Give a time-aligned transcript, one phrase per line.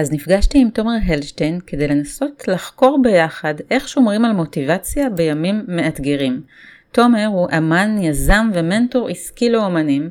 [0.00, 6.40] אז נפגשתי עם תומר הלשטיין כדי לנסות לחקור ביחד איך שומרים על מוטיבציה בימים מאתגרים.
[6.92, 10.10] תומר הוא אמן, יזם ומנטור עסקי לאומנים,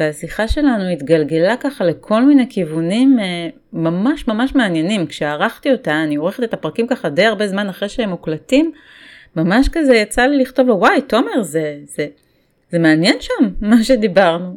[0.00, 5.06] והשיחה שלנו התגלגלה ככה לכל מיני כיוונים אה, ממש ממש מעניינים.
[5.06, 8.72] כשערכתי אותה, אני עורכת את הפרקים ככה די הרבה זמן אחרי שהם מוקלטים,
[9.36, 12.06] ממש כזה יצא לי לכתוב לו, וואי, תומר, זה, זה,
[12.70, 14.56] זה מעניין שם, מה שדיברנו.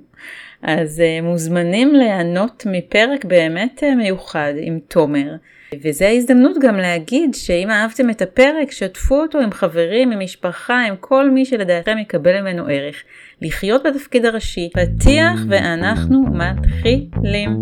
[0.63, 5.35] אז uh, מוזמנים ליהנות מפרק באמת uh, מיוחד עם תומר.
[5.83, 10.95] וזו ההזדמנות גם להגיד שאם אהבתם את הפרק, שתפו אותו עם חברים, עם משפחה, עם
[10.99, 12.95] כל מי שלדעתכם יקבל ממנו ערך.
[13.41, 17.57] לחיות בתפקיד הראשי, פתיח ואנחנו מתחילים.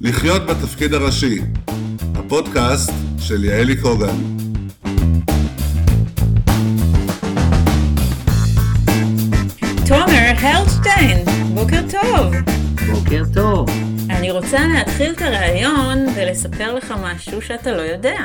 [0.00, 1.38] לחיות בתפקיד הראשי,
[2.14, 4.35] הפודקאסט של יעלי קוגן.
[11.56, 12.34] בוקר טוב.
[12.92, 13.68] בוקר טוב.
[14.10, 18.18] אני רוצה להתחיל את הרעיון ולספר לך משהו שאתה לא יודע.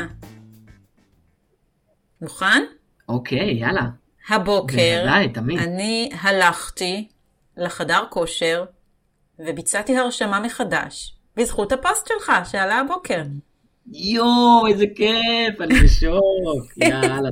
[2.22, 2.64] מוכן?
[3.10, 3.82] אוקיי, יאללה.
[4.30, 5.60] הבוקר בוודאי, תמיד.
[5.60, 7.08] אני הלכתי
[7.58, 8.66] לחדר כושר
[9.40, 13.22] וביצעתי הרשמה מחדש בזכות הפוסט שלך שעלה הבוקר.
[13.92, 16.78] יואו, איזה כיף, אני בשוק.
[16.78, 17.30] יאללה.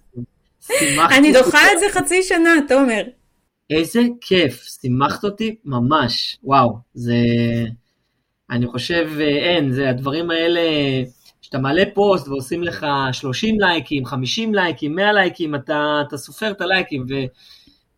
[1.17, 1.33] אני.
[1.33, 3.03] דוחה את זה חצי שנה, תומר.
[3.69, 6.37] איזה כיף, שימחת אותי ממש.
[6.43, 7.15] וואו, זה...
[8.49, 10.61] אני חושב, אה, אין, זה הדברים האלה,
[11.41, 16.61] שאתה מעלה פוסט ועושים לך 30 לייקים, 50 לייקים, 100 לייקים, אתה, אתה סופר את
[16.61, 17.05] הלייקים,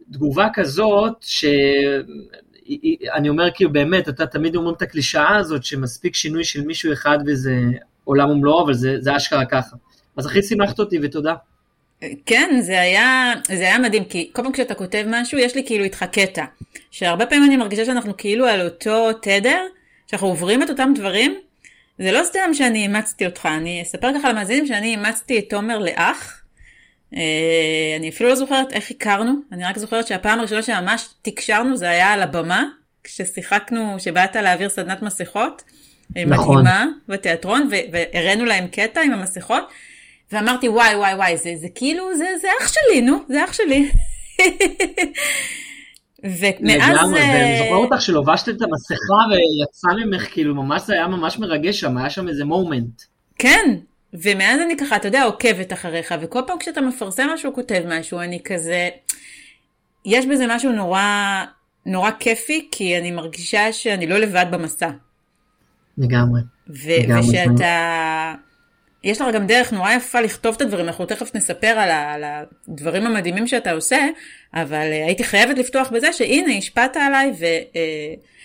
[0.10, 6.62] ותגובה כזאת, שאני אומר כאילו באמת, אתה תמיד אומר את הקלישאה הזאת, שמספיק שינוי של
[6.62, 7.56] מישהו אחד וזה
[8.04, 9.76] עולם ומלואו, אבל זה, זה אשכרה ככה.
[10.18, 11.34] אז הכי שימחת אותי ותודה.
[12.26, 15.84] כן, זה היה, זה היה מדהים, כי כל פעם כשאתה כותב משהו, יש לי כאילו
[15.84, 16.46] איתך קטע.
[16.92, 19.62] שהרבה פעמים אני מרגישה שאנחנו כאילו על אותו תדר,
[20.08, 21.36] שאנחנו עוברים את אותם דברים.
[22.00, 26.42] זה לא סתם שאני אימצתי אותך, אני אספר ככה למאזינים שאני אימצתי את תומר לאח.
[27.16, 31.90] אה, אני אפילו לא זוכרת איך הכרנו, אני רק זוכרת שהפעם הראשונה שממש תקשרנו זה
[31.90, 32.64] היה על הבמה,
[33.04, 35.64] כששיחקנו, שבאת להעביר סדנת מסכות.
[36.16, 36.62] נכון.
[36.62, 39.72] מדהימה בתיאטרון, והראינו להם קטע עם המסכות.
[40.32, 43.92] ואמרתי וואי וואי וואי זה, זה כאילו זה, זה אח שלי נו זה אח שלי.
[46.24, 51.08] ומאז לגמרי, אה, ואני זוכר אותך שלובשת את המסכה ויצא ממך, כאילו ממש זה היה
[51.08, 53.02] ממש מרגש שם, היה שם איזה מומנט.
[53.40, 53.76] כן
[54.14, 58.40] ומאז אני ככה אתה יודע עוקבת אחריך וכל פעם כשאתה מפרסם משהו כותב משהו אני
[58.44, 58.90] כזה
[60.06, 61.44] יש בזה משהו נורא
[61.86, 64.90] נורא כיפי כי אני מרגישה שאני לא לבד במסע.
[65.98, 66.42] לגמרי.
[66.70, 67.30] ו- לגמרי.
[67.30, 68.34] ושאתה...
[69.04, 72.24] יש לך גם דרך נורא יפה לכתוב את הדברים, אנחנו תכף נספר על, ה- על
[72.24, 74.08] הדברים המדהימים שאתה עושה,
[74.54, 77.32] אבל uh, הייתי חייבת לפתוח בזה שהנה, השפעת עליי,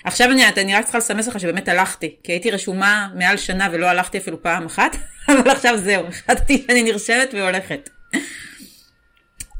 [0.04, 3.68] ועכשיו uh, אני, אני רק צריכה לסמס לך שבאמת הלכתי, כי הייתי רשומה מעל שנה
[3.72, 4.96] ולא הלכתי אפילו פעם אחת,
[5.32, 7.90] אבל עכשיו זהו, החלטתי שאני נרשמת והולכת.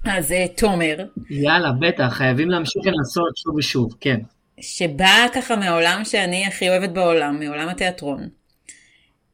[0.05, 0.97] אז uh, תומר,
[1.31, 4.21] יאללה, בטח, חייבים להמשיך לנסות שוב ושוב, כן.
[4.61, 8.29] שבא ככה מהעולם שאני הכי אוהבת בעולם, מעולם התיאטרון.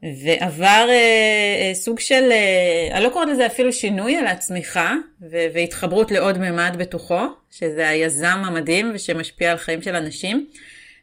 [0.03, 5.45] ועבר אה, אה, סוג של, אה, אני לא קוראת לזה אפילו שינוי, אלא צמיחה ו-
[5.53, 7.21] והתחברות לעוד ממד בתוכו,
[7.51, 10.47] שזה היזם המדהים ושמשפיע על חיים של אנשים.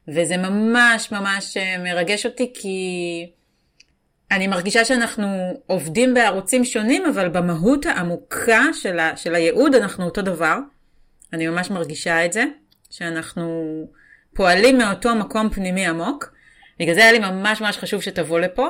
[0.08, 3.26] וזה ממש ממש אה, מרגש אותי כי
[4.30, 5.26] אני מרגישה שאנחנו
[5.66, 10.56] עובדים בערוצים שונים, אבל במהות העמוקה של, ה- של הייעוד אנחנו אותו דבר.
[11.32, 12.44] אני ממש מרגישה את זה,
[12.90, 13.84] שאנחנו
[14.34, 16.32] פועלים מאותו מקום פנימי עמוק.
[16.80, 18.68] בגלל זה היה לי ממש ממש חשוב שתבוא לפה.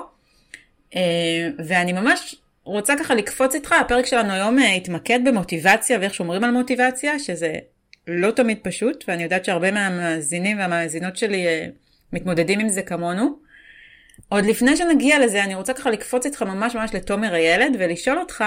[0.97, 6.45] אה, ואני ממש רוצה ככה לקפוץ איתך, הפרק שלנו היום אה, התמקד במוטיבציה ואיך שומרים
[6.45, 7.55] על מוטיבציה, שזה
[8.07, 11.67] לא תמיד פשוט, ואני יודעת שהרבה מהמאזינים והמאזינות שלי אה,
[12.13, 13.39] מתמודדים עם זה כמונו.
[14.29, 18.45] עוד לפני שנגיע לזה, אני רוצה ככה לקפוץ איתך ממש ממש לתומר הילד ולשאול אותך,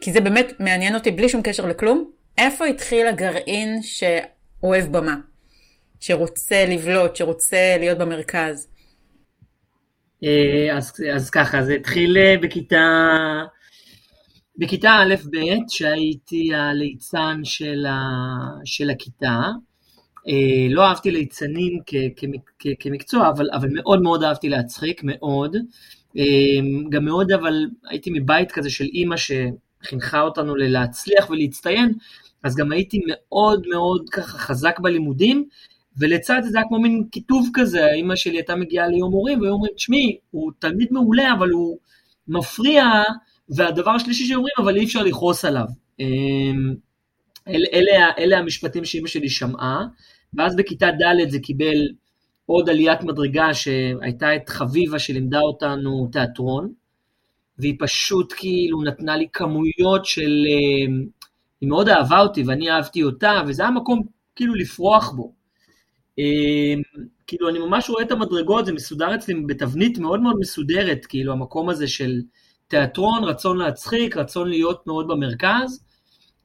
[0.00, 5.16] כי זה באמת מעניין אותי בלי שום קשר לכלום, איפה התחיל הגרעין שאוהב במה?
[6.00, 8.68] שרוצה לבלוט, שרוצה להיות במרכז?
[10.24, 12.86] אה, אז, אז ככה, זה התחיל אה, בכיתה,
[14.56, 15.36] בכיתה א'-ב',
[15.68, 17.98] שהייתי הליצן של, ה,
[18.64, 19.40] של הכיתה.
[20.28, 25.56] אה, לא אהבתי ליצנים כ, כ, כמקצוע, אבל, אבל מאוד מאוד אהבתי להצחיק, מאוד.
[26.90, 31.92] גם מאוד, אבל הייתי מבית כזה של אימא שחינכה אותנו ללהצליח ולהצטיין,
[32.42, 35.48] אז גם הייתי מאוד מאוד ככה חזק בלימודים,
[35.98, 39.72] ולצד זה היה כמו מין כיתוב כזה, האמא שלי הייתה מגיעה ליום הורים, והיו אומרים,
[39.74, 41.78] תשמעי, הוא תלמיד מעולה, אבל הוא
[42.28, 42.84] מפריע,
[43.48, 45.66] והדבר השלישי שאומרים, אבל אי אפשר לכעוס עליו.
[47.48, 49.86] אלה, אלה, אלה המשפטים שאימא שלי שמעה,
[50.34, 51.88] ואז בכיתה ד' זה קיבל
[52.46, 56.72] עוד עליית מדרגה שהייתה את חביבה שלימדה אותנו תיאטרון,
[57.58, 60.44] והיא פשוט כאילו נתנה לי כמויות של...
[60.46, 60.94] אה,
[61.60, 64.02] היא מאוד אהבה אותי ואני אהבתי אותה, וזה היה מקום
[64.36, 65.32] כאילו לפרוח בו.
[66.18, 66.74] אה,
[67.26, 71.68] כאילו, אני ממש רואה את המדרגות, זה מסודר אצלי בתבנית מאוד מאוד מסודרת, כאילו, המקום
[71.68, 72.20] הזה של
[72.68, 75.84] תיאטרון, רצון להצחיק, רצון להיות מאוד במרכז.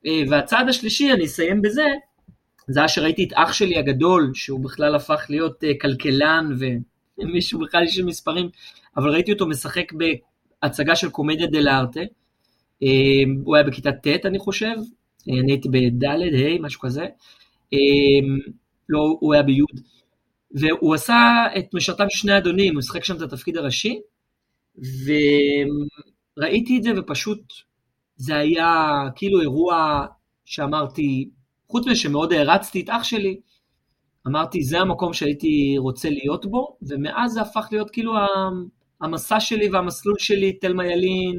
[0.06, 1.86] אה, והצעד השלישי, אני אסיים בזה,
[2.68, 6.50] זה היה שראיתי את אח שלי הגדול, שהוא בכלל הפך להיות כלכלן
[7.20, 8.50] ומישהו בכלל איש של מספרים,
[8.98, 9.92] אבל ראיתי אותו משחק
[10.64, 12.00] הצגה של קומדיה דה לארטה.
[12.84, 12.88] אה,
[13.44, 14.76] הוא היה בכיתה ט', אני חושב,
[15.30, 17.06] אה, אני הייתי בד', ה', משהו כזה.
[18.90, 19.62] לא, הוא היה בי',
[20.52, 24.02] והוא עשה את משרתם שני אדונים, הוא שיחק שם את התפקיד הראשי,
[26.38, 27.54] וראיתי את זה ופשוט
[28.16, 30.06] זה היה כאילו אירוע
[30.46, 31.30] שאמרתי,
[31.68, 33.40] חוץ מזה שמאוד הערצתי את אח שלי,
[34.28, 38.14] אמרתי, זה המקום שהייתי רוצה להיות בו, ומאז זה הפך להיות כאילו
[39.02, 41.38] המסע שלי והמסלול שלי, תלמה ילין,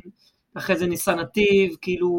[0.55, 2.11] אחרי זה ניסן נתיב, כאילו,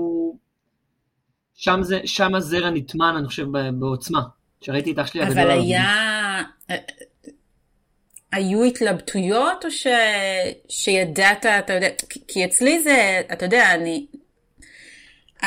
[1.53, 3.47] שם, זה, שם הזרע נטמן, אני חושב,
[3.79, 4.21] בעוצמה.
[4.62, 5.39] שראיתי את אח שלי הגדול.
[5.39, 6.44] אבל היה...
[8.31, 9.88] היו התלבטויות או ש...
[10.69, 11.88] שידעת, אתה יודע,
[12.27, 14.06] כי אצלי זה, אתה יודע, אני...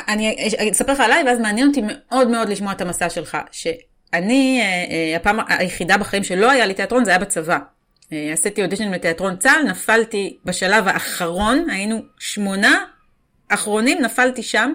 [0.08, 0.36] אני
[0.72, 3.38] אספר לך עליי, ואז מעניין אותי מאוד מאוד לשמוע את המסע שלך.
[3.52, 7.58] שאני, אה, אה, הפעם היחידה בחיים שלא היה לי תיאטרון, זה היה בצבא.
[8.12, 12.84] אה, עשיתי אודישן בתיאטרון צה"ל, נפלתי בשלב האחרון, היינו שמונה
[13.48, 14.74] אחרונים, נפלתי שם,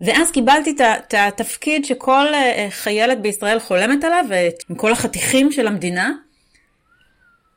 [0.00, 4.24] ואז קיבלתי את התפקיד שכל אה, חיילת בישראל חולמת עליו,
[4.70, 6.12] עם כל החתיכים של המדינה,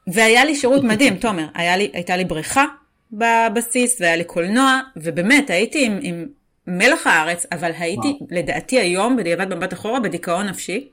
[0.07, 1.45] והיה לי שירות מדהים, תומר,
[1.77, 2.65] לי, הייתה לי בריכה
[3.11, 6.27] בבסיס, והיה לי קולנוע, ובאמת, הייתי עם, עם
[6.67, 8.27] מלח הארץ, אבל הייתי, וואו.
[8.31, 10.89] לדעתי היום, בדיעבד במבט אחורה, בדיכאון נפשי.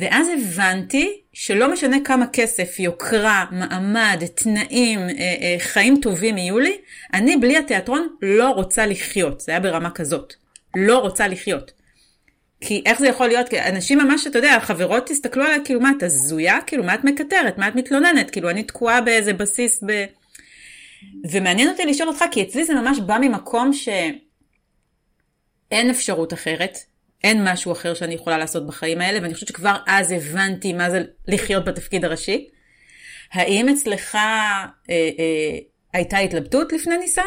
[0.00, 6.76] ואז הבנתי שלא משנה כמה כסף, יוקרה, מעמד, תנאים, אה, אה, חיים טובים יהיו לי,
[7.14, 9.40] אני בלי התיאטרון לא רוצה לחיות.
[9.40, 10.34] זה היה ברמה כזאת.
[10.76, 11.72] לא רוצה לחיות.
[12.60, 13.48] כי איך זה יכול להיות?
[13.48, 16.58] כי אנשים ממש, אתה יודע, החברות תסתכלו עליה, כאילו, מה, את הזויה?
[16.66, 17.58] כאילו, מה את מקטרת?
[17.58, 18.30] מה את מתלוננת?
[18.30, 20.04] כאילו, אני תקועה באיזה בסיס ב...
[21.30, 26.78] ומעניין אותי לשאול אותך, כי אצלי זה ממש בא ממקום שאין אפשרות אחרת.
[27.24, 31.02] אין משהו אחר שאני יכולה לעשות בחיים האלה, ואני חושבת שכבר אז הבנתי מה זה
[31.28, 32.48] לחיות בתפקיד הראשי.
[33.32, 35.58] האם אצלך אה, אה,
[35.92, 37.22] הייתה התלבטות לפני ניסן?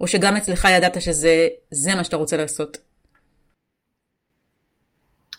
[0.00, 2.78] או שגם אצלך ידעת שזה מה שאתה רוצה לעשות?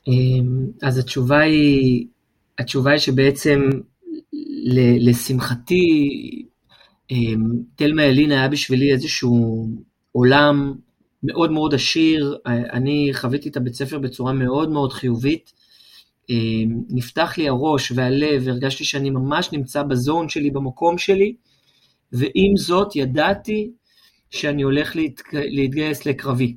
[0.07, 2.07] אמ, אז התשובה היא,
[2.59, 3.69] התשובה היא שבעצם
[4.99, 6.09] לשמחתי,
[7.11, 7.41] אמ,
[7.75, 9.67] תלמה ילין היה בשבילי איזשהו
[10.11, 10.73] עולם
[11.23, 15.53] מאוד מאוד עשיר, אני חוויתי את הבית ספר בצורה מאוד מאוד חיובית.
[16.29, 21.35] אמ, נפתח לי הראש והלב, והרגשתי שאני ממש נמצא בזון שלי, במקום שלי,
[22.11, 23.71] ועם זאת ידעתי
[24.29, 25.21] שאני הולך להת...
[25.33, 26.55] להתגייס לקרבי.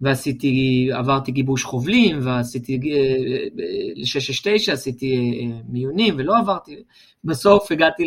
[0.00, 6.76] ועשיתי, עברתי גיבוש חובלים, ועשיתי ל-669, אה, עשיתי אה, מיונים, ולא עברתי.
[7.24, 8.02] בסוף הגעתי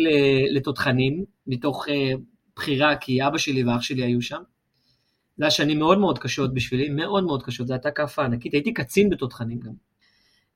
[0.50, 2.12] לתותחנים, מתוך אה,
[2.56, 4.40] בחירה, כי אבא שלי ואח שלי היו שם.
[5.36, 8.72] זה היה שנים מאוד מאוד קשות בשבילי, מאוד מאוד קשות, זו הייתה כאפה ענקית, הייתי
[8.72, 9.72] קצין בתותחנים גם.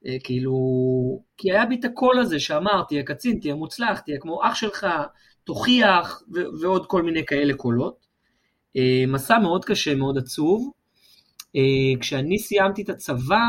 [0.06, 0.55] אה, כאילו,
[1.37, 4.87] כי היה בי את הקול הזה שאמר, תהיה קצין, תהיה מוצלח, תהיה כמו אח שלך,
[5.45, 8.07] תוכיח, ו- ועוד כל מיני כאלה קולות.
[8.76, 10.71] אה, מסע מאוד קשה, מאוד עצוב.
[11.57, 13.40] אה, כשאני סיימתי את הצבא,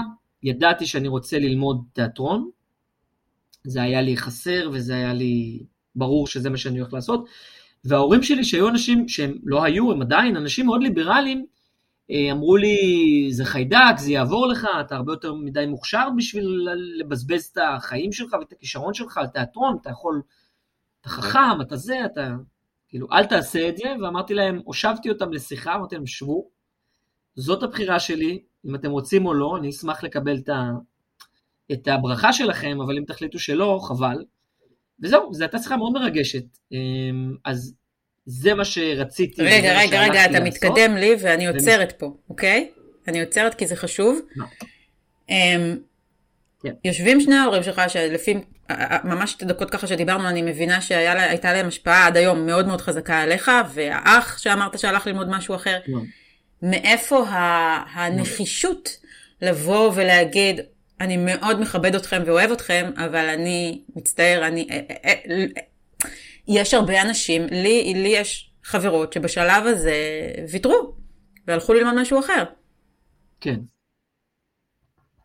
[0.43, 2.49] ידעתי שאני רוצה ללמוד תיאטרון.
[3.63, 5.63] זה היה לי חסר וזה היה לי
[5.95, 7.25] ברור שזה מה שאני הולך לעשות.
[7.83, 11.45] וההורים שלי, שהיו אנשים שהם לא היו, הם עדיין אנשים מאוד ליברליים,
[12.11, 12.77] אה, אמרו לי,
[13.31, 16.67] זה חיידק, זה יעבור לך, אתה הרבה יותר מדי מוכשר בשביל
[16.99, 20.21] לבזבז את החיים שלך ואת הכישרון שלך על תיאטרון, אתה יכול,
[21.01, 22.35] אתה חכם, אתה זה, אתה...
[22.87, 26.49] כאילו, אל תעשה את זה, ואמרתי להם, הושבתי אותם לשיחה, אמרתי להם, שבו,
[27.35, 30.71] זאת הבחירה שלי, אם אתם רוצים או לא, אני אשמח לקבל את, ה...
[31.71, 34.23] את הברכה שלכם, אבל אם תחליטו שלא, חבל.
[35.03, 36.43] וזהו, זו הייתה שיחה מאוד מרגשת.
[36.71, 37.73] אמ, אז
[38.25, 39.41] זה מה שרציתי.
[39.41, 40.47] רגע, רגע, רגע, אתה לעשות.
[40.47, 42.69] מתקדם לי ואני עוצרת פה, אוקיי?
[43.07, 44.19] אני עוצרת כי זה חשוב.
[45.29, 45.31] Um,
[46.63, 46.73] כן.
[46.85, 48.33] יושבים שני ההורים שלך, שלפי
[49.03, 53.21] ממש שתי דקות ככה שדיברנו, אני מבינה שהייתה להם השפעה עד היום מאוד מאוד חזקה
[53.21, 55.79] עליך, והאח שאמרת שהלך ללמוד משהו אחר.
[55.85, 55.91] כן.
[56.61, 57.25] מאיפה
[57.93, 58.97] הנחישות
[59.41, 60.59] לבוא ולהגיד,
[61.01, 64.67] אני מאוד מכבד אתכם ואוהב אתכם, אבל אני מצטער, אני...
[64.71, 65.61] אה, אה, אה,
[66.47, 69.95] יש הרבה אנשים, לי, לי יש חברות שבשלב הזה
[70.51, 70.95] ויתרו,
[71.47, 72.43] והלכו ללמוד משהו אחר.
[73.41, 73.59] כן.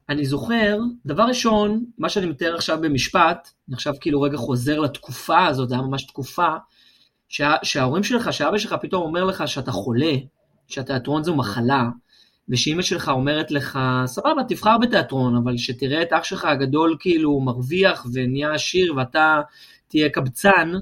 [0.08, 5.46] אני זוכר, דבר ראשון, מה שאני מתאר עכשיו במשפט, אני עכשיו כאילו רגע חוזר לתקופה
[5.46, 6.48] הזאת, זה היה ממש תקופה,
[7.28, 10.12] שה, שההורים שלך, שאבא שלך פתאום אומר לך שאתה חולה,
[10.66, 11.82] שהתיאטרון זו מחלה,
[12.48, 18.06] ושאימא שלך אומרת לך, סבבה, תבחר בתיאטרון, אבל שתראה את אח שלך הגדול כאילו מרוויח
[18.12, 19.40] ונהיה עשיר ואתה
[19.88, 20.72] תהיה קבצן,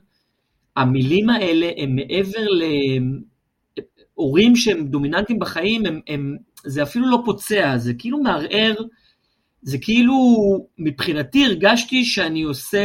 [0.76, 2.46] המילים האלה הם מעבר
[4.16, 8.74] להורים שהם דומיננטיים בחיים, הם, הם, זה אפילו לא פוצע, זה כאילו מערער,
[9.62, 10.14] זה כאילו,
[10.78, 12.80] מבחינתי הרגשתי שאני עושה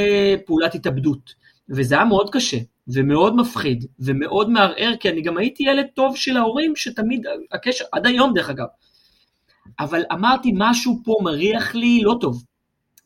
[0.46, 1.34] פעולת התאבדות,
[1.70, 2.58] וזה היה מאוד קשה.
[2.94, 8.06] ומאוד מפחיד, ומאוד מערער, כי אני גם הייתי ילד טוב של ההורים, שתמיד, הקשר, עד
[8.06, 8.66] היום דרך אגב.
[9.80, 12.44] אבל אמרתי, משהו פה מריח לי לא טוב.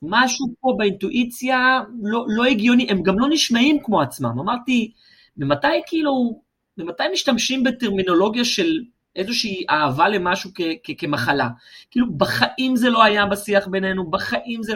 [0.02, 4.40] משהו פה באינטואיציה לא, לא הגיוני, הם גם לא נשמעים כמו עצמם.
[4.40, 4.92] אמרתי,
[5.38, 6.42] ממתי כאילו,
[6.78, 8.80] ממתי משתמשים בטרמינולוגיה של
[9.16, 11.50] איזושהי אהבה למשהו כ- כ- כמחלה?
[11.92, 14.74] כאילו, בחיים זה לא היה בשיח בינינו, בחיים זה...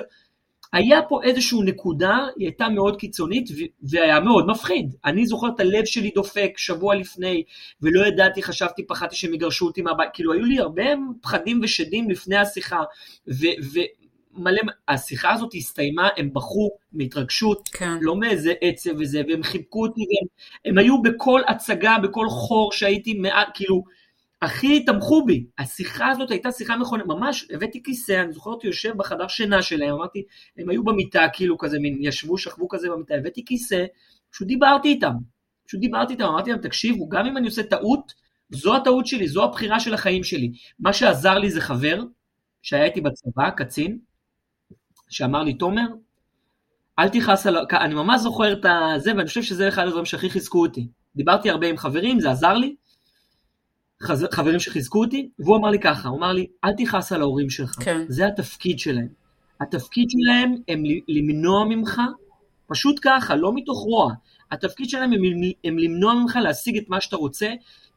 [0.73, 3.49] היה פה איזושהי נקודה, היא הייתה מאוד קיצונית
[3.83, 4.95] והיה מאוד מפחיד.
[5.05, 7.43] אני זוכר את הלב שלי דופק שבוע לפני,
[7.81, 10.83] ולא ידעתי, חשבתי, פחדתי שהם יגרשו אותי מהבית, כאילו היו לי הרבה
[11.21, 12.83] פחדים ושדים לפני השיחה,
[13.27, 17.97] ומלא, השיחה הזאת הסתיימה, הם בכו מהתרגשות, כן.
[18.01, 20.27] לא מאיזה עצב וזה, והם חיבקו אותי, והם
[20.65, 23.83] הם היו בכל הצגה, בכל חור שהייתי מעט, כאילו,
[24.41, 25.45] הכי תמכו בי.
[25.57, 29.93] השיחה הזאת הייתה שיחה מכונה, ממש הבאתי כיסא, אני זוכר אותי יושב בחדר שינה שלהם,
[29.93, 30.23] אמרתי,
[30.57, 33.85] הם היו במיטה כאילו כזה, מין ישבו, שכבו כזה במיטה, הבאתי כיסא,
[34.31, 35.13] פשוט דיברתי איתם.
[35.67, 38.13] פשוט דיברתי איתם, אמרתי להם, תקשיבו, גם אם אני עושה טעות,
[38.49, 40.51] זו הטעות שלי, זו הבחירה של החיים שלי.
[40.79, 42.03] מה שעזר לי זה חבר,
[42.61, 43.99] שהיה איתי בצבא, קצין,
[45.09, 45.87] שאמר לי, תומר,
[46.99, 47.57] אל תכעס על...
[47.71, 48.65] אני ממש זוכר את
[48.97, 50.87] זה, ואני חושב שזה אחד הדברים שהכי חיזקו אותי.
[51.15, 52.75] דיברתי הרבה עם חברים, זה עזר לי,
[54.31, 57.75] חברים שחיזקו אותי, והוא אמר לי ככה, הוא אמר לי, אל תכעס על ההורים שלך,
[57.83, 58.05] כן.
[58.07, 59.07] זה התפקיד שלהם.
[59.61, 62.01] התפקיד שלהם הם למנוע ממך,
[62.67, 64.13] פשוט ככה, לא מתוך רוע,
[64.51, 65.21] התפקיד שלהם הם,
[65.63, 67.49] הם למנוע ממך להשיג את מה שאתה רוצה,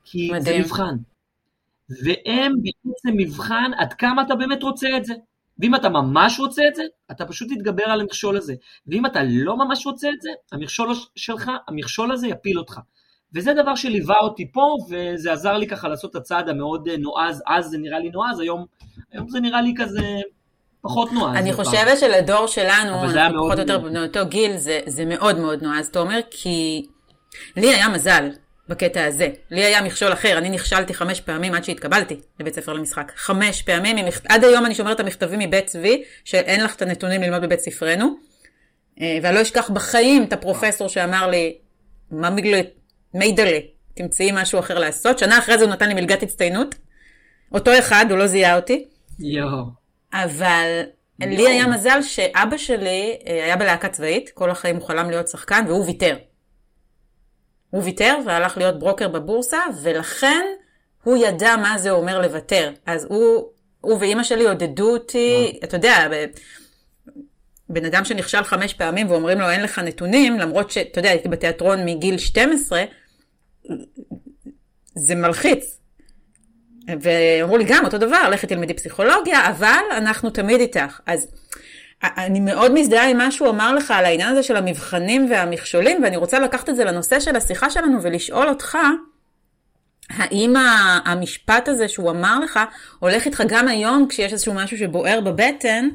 [0.05, 0.43] כי מדהים.
[0.43, 0.97] זה מבחן.
[1.91, 5.15] והם בעצם מבחן עד כמה אתה באמת רוצה את זה.
[5.59, 8.55] ואם אתה ממש רוצה את זה, אתה פשוט תתגבר על המכשול הזה.
[8.87, 12.81] ואם אתה לא ממש רוצה את זה, המכשול שלך, המכשול הזה יפיל אותך.
[13.35, 17.43] וזה דבר שליווה אותי פה, וזה עזר לי ככה לעשות את הצעד המאוד אה, נועז,
[17.47, 18.67] אז זה נראה לי נועז, היום,
[19.13, 20.03] היום זה נראה לי כזה
[20.83, 21.37] פחות נועז.
[21.37, 25.91] אני חושבת שלדור שלנו, אנחנו פחות או יותר באותו גיל, זה, זה מאוד מאוד נועז,
[25.91, 26.87] תומר, כי
[27.57, 28.29] לי היה מזל
[28.69, 29.29] בקטע הזה.
[29.51, 33.13] לי היה מכשול אחר, אני נכשלתי חמש פעמים עד שהתקבלתי לבית ספר למשחק.
[33.17, 37.43] חמש פעמים, עד היום אני שומרת את המכתבים מבית צבי, שאין לך את הנתונים ללמוד
[37.43, 38.17] בבית ספרנו.
[39.01, 41.57] אה, ואני לא אשכח בחיים את הפרופסור שאמר לי,
[42.11, 42.61] מה בגלל
[43.15, 43.59] מיידלה,
[43.95, 45.19] תמצאי משהו אחר לעשות.
[45.19, 46.75] שנה אחרי זה הוא נתן לי מלגת הצטיינות.
[47.53, 48.89] אותו אחד, הוא לא זיהה אותי.
[49.19, 49.65] יואו.
[50.13, 50.83] אבל
[51.21, 51.29] יו.
[51.29, 55.65] לי היה מזל שאבא שלי אה, היה בלהקה צבאית, כל החיים הוא חלם להיות שחקן,
[55.69, 56.17] והוא ויתר.
[57.71, 60.47] הוא ויתר והלך להיות ברוקר בבורסה, ולכן
[61.03, 62.71] הוא ידע מה זה אומר לוותר.
[62.87, 63.45] אז הוא,
[63.81, 66.09] הוא ואימא שלי עודדו אותי, אתה יודע,
[67.69, 71.85] בן אדם שנכשל חמש פעמים ואומרים לו אין לך נתונים, למרות שאתה יודע, הייתי בתיאטרון
[71.85, 72.85] מגיל 12,
[74.95, 75.77] זה מלחיץ.
[77.01, 81.01] ואמרו לי גם אותו דבר, לכי תלמדי פסיכולוגיה, אבל אנחנו תמיד איתך.
[81.07, 81.29] אז
[82.03, 86.17] אני מאוד מזדהה עם מה שהוא אמר לך על העניין הזה של המבחנים והמכשולים, ואני
[86.17, 88.79] רוצה לקחת את זה לנושא של השיחה שלנו ולשאול אותך,
[90.11, 90.55] האם
[91.05, 92.61] המשפט הזה שהוא אמר לך,
[92.99, 95.89] הולך איתך גם היום כשיש איזשהו משהו שבוער בבטן,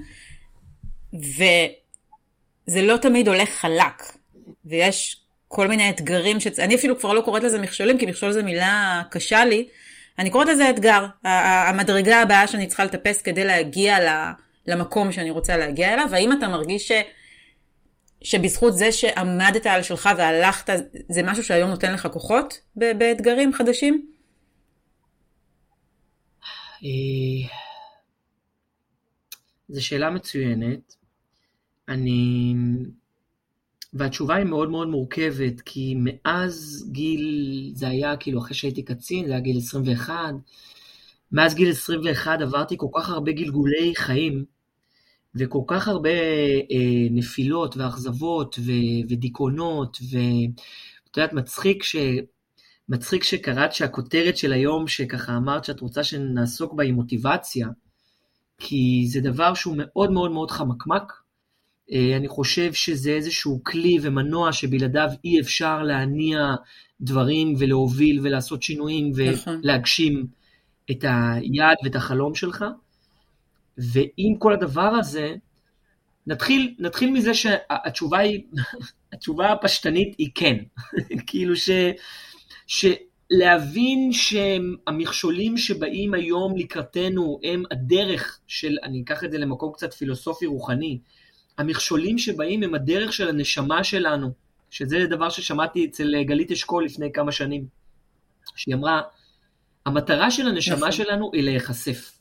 [1.13, 4.03] וזה לא תמיד הולך חלק,
[4.65, 5.24] ויש
[5.55, 6.47] כל מיני אתגרים, ש...
[6.47, 9.67] אני אפילו כבר לא קוראת לזה מכשולים, כי מכשול זו מילה קשה לי,
[10.19, 13.97] אני קוראת לזה אתגר, המדרגה הבאה שאני צריכה לטפס כדי להגיע
[14.67, 16.91] למקום שאני רוצה להגיע אליו, האם אתה מרגיש ש...
[18.21, 20.73] שבזכות זה שעמדת על שלך והלכת,
[21.09, 24.05] זה משהו שהיום נותן לך כוחות באתגרים חדשים?
[26.83, 27.49] אה,
[29.69, 30.95] זו שאלה מצוינת.
[31.89, 32.53] אני...
[33.95, 39.31] והתשובה היא מאוד מאוד מורכבת, כי מאז גיל, זה היה כאילו אחרי שהייתי קצין, זה
[39.31, 40.13] היה גיל 21,
[41.31, 44.45] מאז גיל 21 עברתי כל כך הרבה גלגולי חיים,
[45.35, 46.09] וכל כך הרבה
[46.71, 51.95] אה, נפילות ואכזבות ו- ודיכאונות, ואת יודעת, מצחיק ש...
[52.89, 57.67] מצחיק שקראת שהכותרת של היום, שככה אמרת שאת רוצה שנעסוק בה היא מוטיבציה,
[58.57, 61.13] כי זה דבר שהוא מאוד מאוד מאוד חמקמק,
[61.91, 66.55] אני חושב שזה איזשהו כלי ומנוע שבלעדיו אי אפשר להניע
[67.01, 69.61] דברים ולהוביל ולעשות שינויים נכון.
[69.63, 70.27] ולהגשים
[70.91, 72.65] את היעד ואת החלום שלך.
[73.77, 75.35] ועם כל הדבר הזה,
[76.27, 78.43] נתחיל, נתחיל מזה שהתשובה היא,
[79.13, 80.57] התשובה הפשטנית היא כן.
[81.27, 81.69] כאילו ש...
[82.67, 90.45] שלהבין שהמכשולים שבאים היום לקראתנו הם הדרך של, אני אקח את זה למקום קצת פילוסופי
[90.45, 90.99] רוחני,
[91.57, 94.31] המכשולים שבאים הם הדרך של הנשמה שלנו,
[94.69, 97.65] שזה דבר ששמעתי אצל גלית אשכול לפני כמה שנים,
[98.55, 99.01] שהיא אמרה,
[99.85, 100.91] המטרה של הנשמה נכון.
[100.91, 102.11] שלנו היא להיחשף.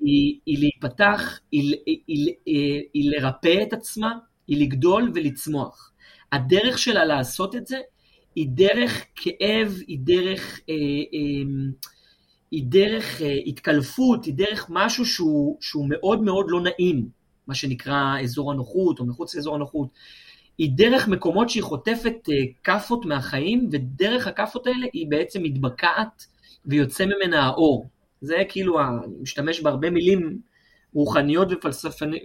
[0.00, 2.34] היא, היא להיפתח, היא, היא, היא,
[2.94, 4.12] היא לרפא את עצמה,
[4.46, 5.92] היא לגדול ולצמוח.
[6.32, 7.78] הדרך שלה לעשות את זה
[8.38, 11.70] היא דרך כאב, היא דרך, אה, אה,
[12.50, 17.08] היא דרך אה, התקלפות, היא דרך משהו שהוא, שהוא מאוד מאוד לא נעים,
[17.48, 19.88] מה שנקרא אזור הנוחות או מחוץ לאזור הנוחות.
[20.58, 26.26] היא דרך מקומות שהיא חוטפת אה, כאפות מהחיים, ודרך הכאפות האלה היא בעצם מתבקעת
[26.66, 27.88] ויוצא ממנה האור.
[28.20, 28.88] זה כאילו, אני
[29.20, 30.38] משתמש בהרבה מילים
[30.94, 32.22] רוחניות ופלספניות,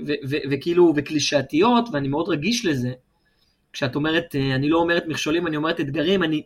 [0.51, 2.91] וכאילו, וקלישאתיות, ואני מאוד רגיש לזה.
[3.73, 6.41] כשאת אומרת, אה, אני לא אומרת מכשולים, אני אומרת אתגרים, אני...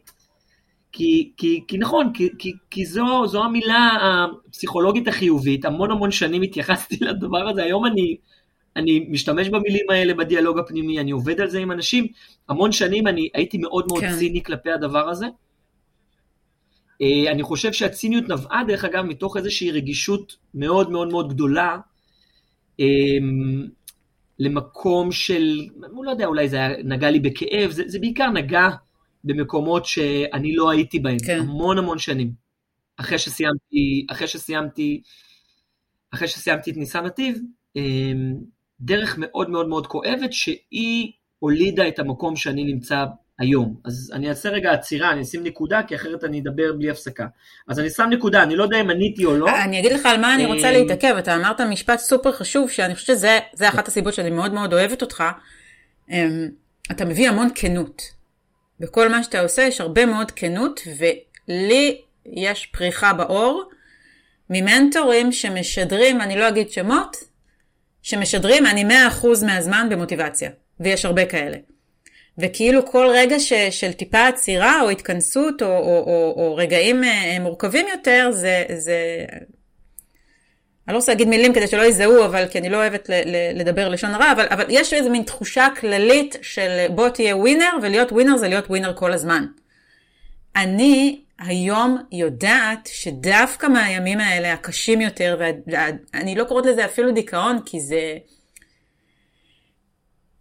[0.91, 3.89] כי, כי, כי נכון, כי, כי, כי זו, זו המילה
[4.47, 8.17] הפסיכולוגית החיובית, המון המון שנים התייחסתי לדבר הזה, היום אני,
[8.77, 12.07] אני משתמש במילים האלה בדיאלוג הפנימי, אני עובד על זה עם אנשים,
[12.49, 14.15] המון שנים אני הייתי מאוד מאוד כן.
[14.17, 15.25] ציני כלפי הדבר הזה,
[17.01, 21.77] אה, אני חושב שהציניות נבעה, דרך אגב, מתוך איזושהי רגישות מאוד מאוד מאוד גדולה
[22.79, 22.85] אה,
[24.39, 28.69] למקום של, אני לא יודע, אולי זה נגע לי בכאב, זה, זה בעיקר נגע
[29.23, 31.39] במקומות שאני לא הייתי בהם, כן.
[31.39, 32.47] המון המון שנים.
[32.97, 35.01] אחרי שסיימתי, אחרי שסיימתי,
[36.13, 37.37] אחרי שסיימתי את ניסן נתיב,
[37.77, 37.81] אה,
[38.81, 43.05] דרך מאוד מאוד מאוד כואבת, שהיא הולידה את המקום שאני נמצא
[43.39, 43.75] היום.
[43.85, 47.25] אז אני אעשה רגע עצירה, אני אשים נקודה, כי אחרת אני אדבר בלי הפסקה.
[47.67, 49.49] אז אני שם נקודה, אני לא יודע אם עניתי או לא.
[49.63, 52.95] אני אגיד לך על מה אני רוצה אה, להתעכב, אתה אמרת משפט סופר חשוב, שאני
[52.95, 55.23] חושבת שזה אחת הסיבות שאני מאוד מאוד אוהבת אותך.
[56.09, 56.49] אמ,
[56.91, 58.01] אתה מביא המון כנות.
[58.79, 63.69] בכל מה שאתה עושה יש הרבה מאוד כנות, ולי יש פריחה באור
[64.49, 67.17] ממנטורים שמשדרים, אני לא אגיד שמות,
[68.01, 71.57] שמשדרים אני 100% מהזמן במוטיבציה, ויש הרבה כאלה.
[72.37, 77.37] וכאילו כל רגע ש, של טיפה עצירה או התכנסות או, או, או, או רגעים אה,
[77.39, 79.25] מורכבים יותר, זה, זה...
[80.87, 83.59] אני לא רוצה להגיד מילים כדי שלא יזהו, אבל כי אני לא אוהבת ל, ל,
[83.59, 88.11] לדבר לשון הרע, אבל, אבל יש איזו מין תחושה כללית של בוא תהיה ווינר, ולהיות
[88.11, 89.45] ווינר זה להיות ווינר כל הזמן.
[90.55, 97.79] אני היום יודעת שדווקא מהימים האלה הקשים יותר, ואני לא קוראת לזה אפילו דיכאון, כי
[97.79, 98.17] זה...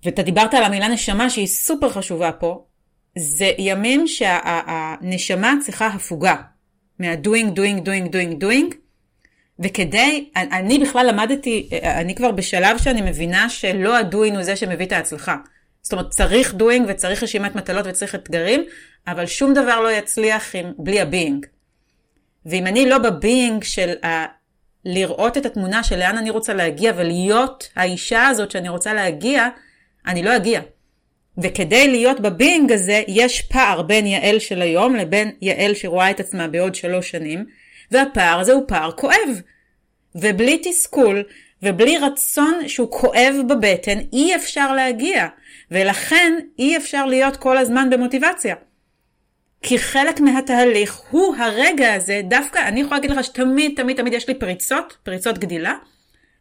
[0.05, 2.65] ואתה דיברת על המילה נשמה שהיא סופר חשובה פה,
[3.19, 6.37] זה ימים שהנשמה שה, צריכה הפוגה
[6.99, 8.75] מה-doing, doing, doing, doing, doing,
[9.59, 14.93] וכדי, אני בכלל למדתי, אני כבר בשלב שאני מבינה שלא ה-doing הוא זה שמביא את
[14.93, 15.37] ההצלחה.
[15.87, 18.65] זאת אומרת, צריך doing וצריך רשימת מטלות וצריך אתגרים,
[19.07, 21.47] אבל שום דבר לא יצליח עם, בלי ה-being.
[22.47, 24.25] ואם אני לא ב-being של ה...
[24.85, 29.49] לראות את התמונה של לאן אני רוצה להגיע ולהיות האישה הזאת שאני רוצה להגיע,
[30.07, 30.61] אני לא אגיע.
[31.39, 36.49] וכדי להיות בבינג הזה, יש פער בין יעל של היום לבין יעל שרואה את עצמה
[36.49, 37.47] בעוד שלוש שנים,
[37.91, 39.41] והפער הזה הוא פער כואב.
[40.15, 41.23] ובלי תסכול,
[41.63, 45.27] ובלי רצון שהוא כואב בבטן, אי אפשר להגיע.
[45.71, 48.55] ולכן אי אפשר להיות כל הזמן במוטיבציה.
[49.63, 54.29] כי חלק מהתהליך הוא הרגע הזה, דווקא, אני יכולה להגיד לך שתמיד, תמיד, תמיד יש
[54.29, 55.75] לי פריצות, פריצות גדילה,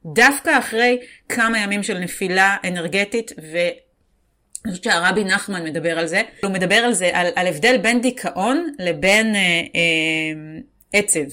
[0.06, 6.52] דווקא אחרי כמה ימים של נפילה אנרגטית, ואני חושבת שהרבי נחמן מדבר על זה, הוא
[6.52, 9.42] מדבר על זה, על, על הבדל בין דיכאון לבין אה,
[9.76, 10.62] אה,
[10.94, 11.26] עצב.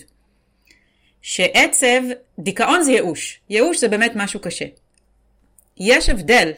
[1.23, 2.03] שעצב,
[2.39, 4.65] דיכאון זה ייאוש, ייאוש זה באמת משהו קשה.
[5.81, 6.51] יש הבדל,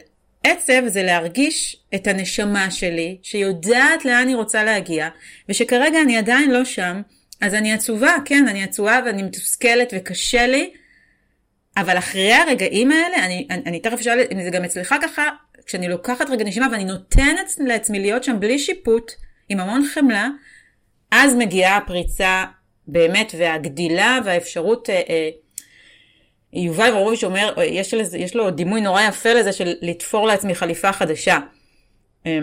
[0.45, 5.09] עצב זה להרגיש את הנשמה שלי, שיודעת לאן היא רוצה להגיע,
[5.49, 7.01] ושכרגע אני עדיין לא שם,
[7.41, 10.73] אז אני עצובה, כן, אני עצובה ואני מתוסכלת וקשה לי,
[11.77, 15.23] אבל אחרי הרגעים האלה, אני, אני, אני תכף אשאל אם זה גם אצלך ככה,
[15.65, 19.11] כשאני לוקחת רגע נשימה ואני נותנת לעצמי להיות שם בלי שיפוט,
[19.49, 20.27] עם המון חמלה,
[21.11, 22.43] אז מגיעה הפריצה
[22.87, 25.29] באמת, והגדילה והאפשרות, אה, אה,
[26.55, 30.55] יובל ורוביץ' אומר, אה, יש, לזה, יש לו דימוי נורא יפה לזה של לתפור לעצמי
[30.55, 31.39] חליפה חדשה.
[32.27, 32.39] אה,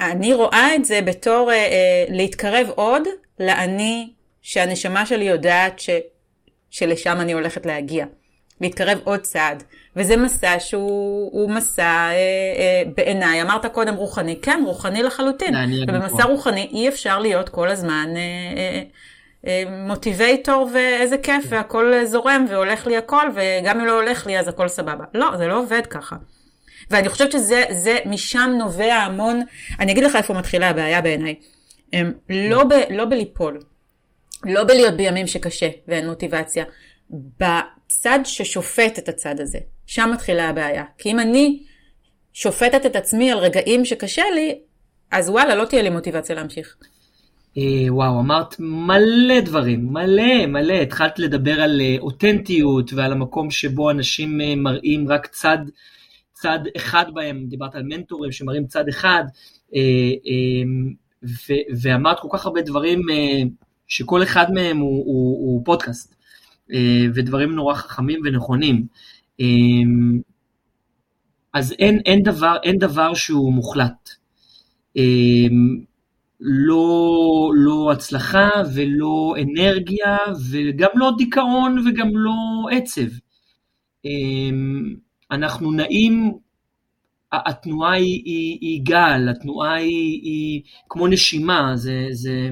[0.00, 3.02] אני רואה את זה בתור אה, אה, להתקרב עוד
[3.40, 4.10] לאני
[4.42, 5.90] שהנשמה שלי יודעת ש,
[6.70, 8.06] שלשם אני הולכת להגיע.
[8.60, 9.62] להתקרב עוד צעד.
[9.96, 15.54] וזה מסע שהוא מסע אה, אה, בעיניי, אמרת קודם רוחני, כן, רוחני לחלוטין.
[15.88, 18.20] ובמסע רוחני אי אפשר להיות כל הזמן אה,
[18.56, 18.82] אה,
[19.70, 24.68] מוטיבייטור ואיזה כיף והכל זורם והולך לי הכל וגם אם לא הולך לי אז הכל
[24.68, 25.04] סבבה.
[25.14, 26.16] לא, זה לא עובד ככה.
[26.90, 29.40] ואני חושבת שזה, זה, משם נובע המון,
[29.80, 31.34] אני אגיד לך איפה מתחילה הבעיה בעיניי.
[32.30, 33.60] לא, ב, לא בליפול,
[34.44, 36.64] לא בלהיות בימים שקשה ואין מוטיבציה,
[37.10, 40.84] בצד ששופט את הצד הזה, שם מתחילה הבעיה.
[40.98, 41.62] כי אם אני
[42.32, 44.58] שופטת את עצמי על רגעים שקשה לי,
[45.10, 46.76] אז וואלה, לא תהיה לי מוטיבציה להמשיך.
[47.58, 50.74] אה, וואו, אמרת מלא דברים, מלא, מלא.
[50.74, 55.58] התחלת לדבר על אה, אותנטיות ועל המקום שבו אנשים אה, מראים רק צד,
[56.32, 59.24] צד אחד בהם, דיברת על מנטורים שמראים צד אחד,
[61.82, 63.00] ואמרת כל כך הרבה דברים
[63.86, 66.14] שכל אחד מהם הוא, הוא, הוא פודקאסט,
[67.14, 68.86] ודברים נורא חכמים ונכונים.
[71.52, 74.10] אז אין, אין, דבר, אין דבר שהוא מוחלט.
[76.40, 80.16] לא, לא הצלחה ולא אנרגיה
[80.50, 83.08] וגם לא דיכאון וגם לא עצב.
[84.04, 84.94] אמ,
[85.30, 86.32] אנחנו נעים,
[87.32, 92.48] התנועה היא, היא, היא גל, התנועה היא, היא כמו נשימה, זה, זה,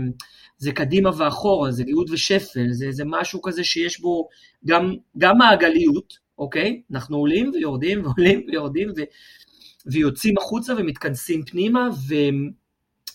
[0.59, 4.29] זה קדימה ואחורה, זה גאות ושפל, זה, זה משהו כזה שיש בו
[4.67, 6.83] גם, גם מעגליות, אוקיי?
[6.93, 9.01] אנחנו עולים ויורדים ועולים ויורדים ו,
[9.87, 12.15] ויוצאים החוצה ומתכנסים פנימה, ו...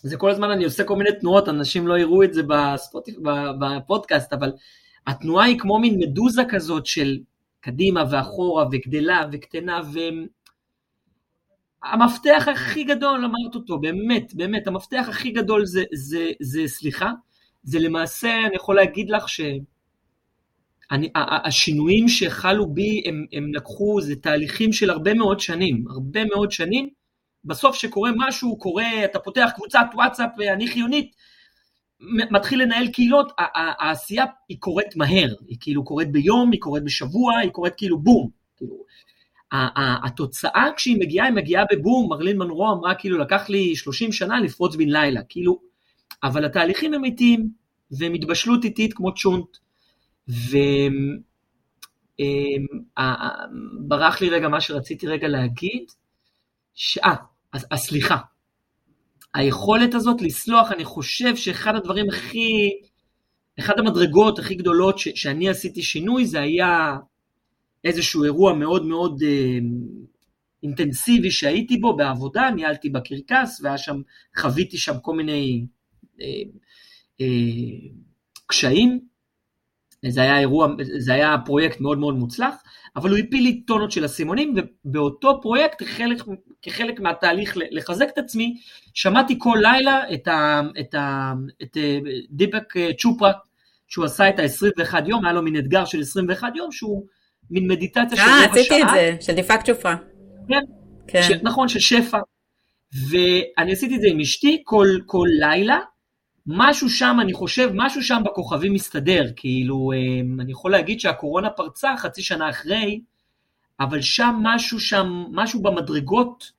[0.02, 3.16] זה כל הזמן אני עושה כל מיני תנועות, אנשים לא יראו את זה בספוטיפ,
[3.60, 4.52] בפודקאסט, אבל
[5.06, 7.18] התנועה היא כמו מין מדוזה כזאת של
[7.60, 9.80] קדימה ואחורה וגדלה וקטנה,
[11.82, 17.10] והמפתח הכי גדול, אמרת אותו, באמת, באמת, המפתח הכי גדול זה, זה, זה סליחה,
[17.62, 19.40] זה למעשה, אני יכול להגיד לך ש...
[20.90, 21.10] אני,
[21.44, 26.88] השינויים שחלו בי הם, הם לקחו, זה תהליכים של הרבה מאוד שנים, הרבה מאוד שנים,
[27.48, 31.16] בסוף שקורה משהו, קורה, אתה פותח קבוצת וואטסאפ, אני חיונית,
[32.30, 37.50] מתחיל לנהל קהילות, העשייה היא קורית מהר, היא כאילו קורית ביום, היא קורית בשבוע, היא
[37.50, 38.30] קורית כאילו בום.
[38.56, 38.76] כאילו,
[40.04, 44.76] התוצאה כשהיא מגיעה, היא מגיעה בבום, מרלין מנרו אמרה כאילו לקח לי 30 שנה לפרוץ
[44.76, 45.60] בן לילה, כאילו,
[46.22, 47.48] אבל התהליכים הם איטיים,
[47.90, 49.56] והם התבשלות איטית כמו צ'ונט,
[53.88, 55.84] וברח לי רגע מה שרציתי רגע להגיד,
[57.02, 57.18] אז
[57.54, 58.16] הסליחה.
[59.34, 62.70] היכולת הזאת לסלוח, אני חושב שאחד הדברים הכי,
[63.58, 66.96] אחד המדרגות הכי גדולות ש, שאני עשיתי שינוי, זה היה
[67.84, 69.58] איזשהו אירוע מאוד מאוד אה,
[70.62, 74.00] אינטנסיבי שהייתי בו בעבודה, ניהלתי בקרקס, והיה שם,
[74.38, 75.66] חוויתי שם כל מיני
[76.20, 76.26] אה,
[77.20, 77.26] אה,
[78.46, 79.00] קשיים.
[80.06, 82.54] זה היה אירוע, זה היה פרויקט מאוד מאוד מוצלח,
[82.96, 86.18] אבל הוא הפיל לי טונות של אסימונים, ובאותו פרויקט, חלק,
[86.62, 88.56] כחלק מהתהליך לחזק את עצמי,
[88.94, 91.32] שמעתי כל לילה את, ה, את, ה,
[91.62, 91.98] את אה,
[92.30, 93.32] דיפק אה, צ'ופרה,
[93.88, 97.06] שהוא עשה את ה-21 יום, היה לו מין אתגר של 21 יום, שהוא
[97.50, 98.40] מין מדיטציה של רבע שעה.
[98.40, 99.96] אה, עשיתי את זה, של דיפק צ'ופרה.
[100.48, 100.60] כן,
[101.08, 101.22] כן.
[101.22, 102.18] ש, נכון, של שפע.
[103.10, 105.78] ואני עשיתי את זה עם אשתי כל, כל לילה,
[106.50, 111.94] משהו שם, אני חושב, משהו שם בכוכבים מסתדר, כאילו, אמ, אני יכול להגיד שהקורונה פרצה
[111.98, 113.00] חצי שנה אחרי,
[113.80, 116.52] אבל שם משהו שם, משהו במדרגות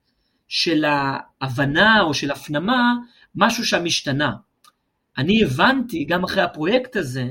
[0.47, 2.93] של ההבנה או של הפנמה,
[3.35, 4.31] משהו שם השתנה.
[5.17, 7.25] אני הבנתי, גם אחרי הפרויקט הזה,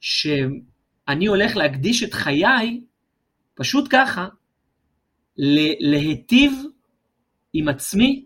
[0.00, 2.80] שאני הולך להקדיש את חיי,
[3.54, 4.28] פשוט ככה,
[5.80, 6.52] להיטיב
[7.52, 8.24] עם עצמי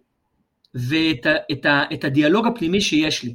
[0.75, 3.35] ואת ה, את ה, את הדיאלוג הפנימי שיש לי.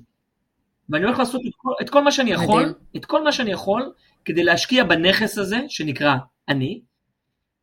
[0.90, 2.76] ואני הולך לעשות את כל, את כל מה שאני יכול, מדהים.
[2.96, 3.94] את כל מה שאני יכול,
[4.26, 6.16] כדי להשקיע בנכס הזה, שנקרא
[6.50, 6.82] אני,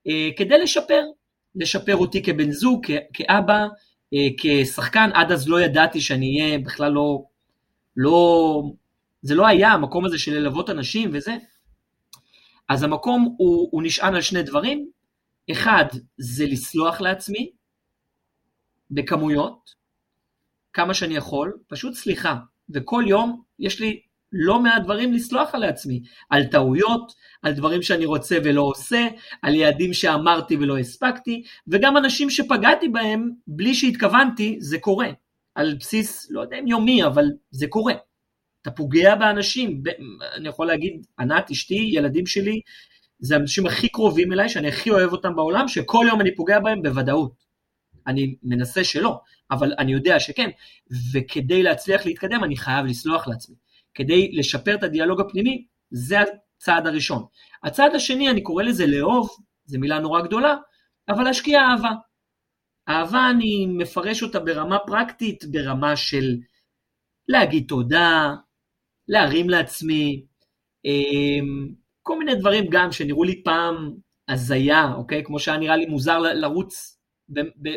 [0.07, 1.03] אה, כדי לשפר,
[1.55, 3.67] לשפר אותי כבן זוג, כ, כאבא,
[4.15, 7.23] אה, כשחקן, עד אז לא ידעתי שאני אהיה בכלל לא,
[7.97, 8.63] לא,
[9.23, 11.37] זה לא היה המקום הזה של ללוות אנשים וזה.
[12.69, 14.91] אז המקום הוא, הוא נשען על שני דברים,
[15.53, 15.85] אחד
[16.19, 17.51] זה לסלוח לעצמי,
[18.91, 19.71] בכמויות,
[20.73, 22.37] כמה שאני יכול, פשוט סליחה,
[22.75, 24.01] וכל יום יש לי
[24.33, 29.09] לא מעט דברים לסלוח על עצמי, על טעויות, על דברים שאני רוצה ולא עושה,
[29.43, 35.09] על יעדים שאמרתי ולא הספקתי, וגם אנשים שפגעתי בהם בלי שהתכוונתי, זה קורה.
[35.55, 37.95] על בסיס, לא יודע אם יומי, אבל זה קורה.
[38.63, 39.83] אתה פוגע באנשים,
[40.37, 42.61] אני יכול להגיד, ענת, אשתי, ילדים שלי,
[43.19, 46.83] זה האנשים הכי קרובים אליי, שאני הכי אוהב אותם בעולם, שכל יום אני פוגע בהם
[46.83, 47.46] בוודאות.
[48.07, 50.51] אני מנסה שלא, אבל אני יודע שכן,
[51.13, 53.57] וכדי להצליח להתקדם אני חייב לסלוח לעצמי.
[53.95, 57.25] כדי לשפר את הדיאלוג הפנימי, זה הצעד הראשון.
[57.63, 59.29] הצעד השני, אני קורא לזה לאהוב,
[59.65, 60.57] זו מילה נורא גדולה,
[61.09, 61.91] אבל להשקיע אהבה.
[62.89, 66.37] אהבה, אני מפרש אותה ברמה פרקטית, ברמה של
[67.29, 68.35] להגיד תודה,
[69.09, 70.27] להרים לעצמי,
[70.85, 71.69] אמ,
[72.03, 73.95] כל מיני דברים גם שנראו לי פעם
[74.29, 75.25] הזיה, אוקיי?
[75.25, 76.96] כמו שהיה נראה לי מוזר לרוץ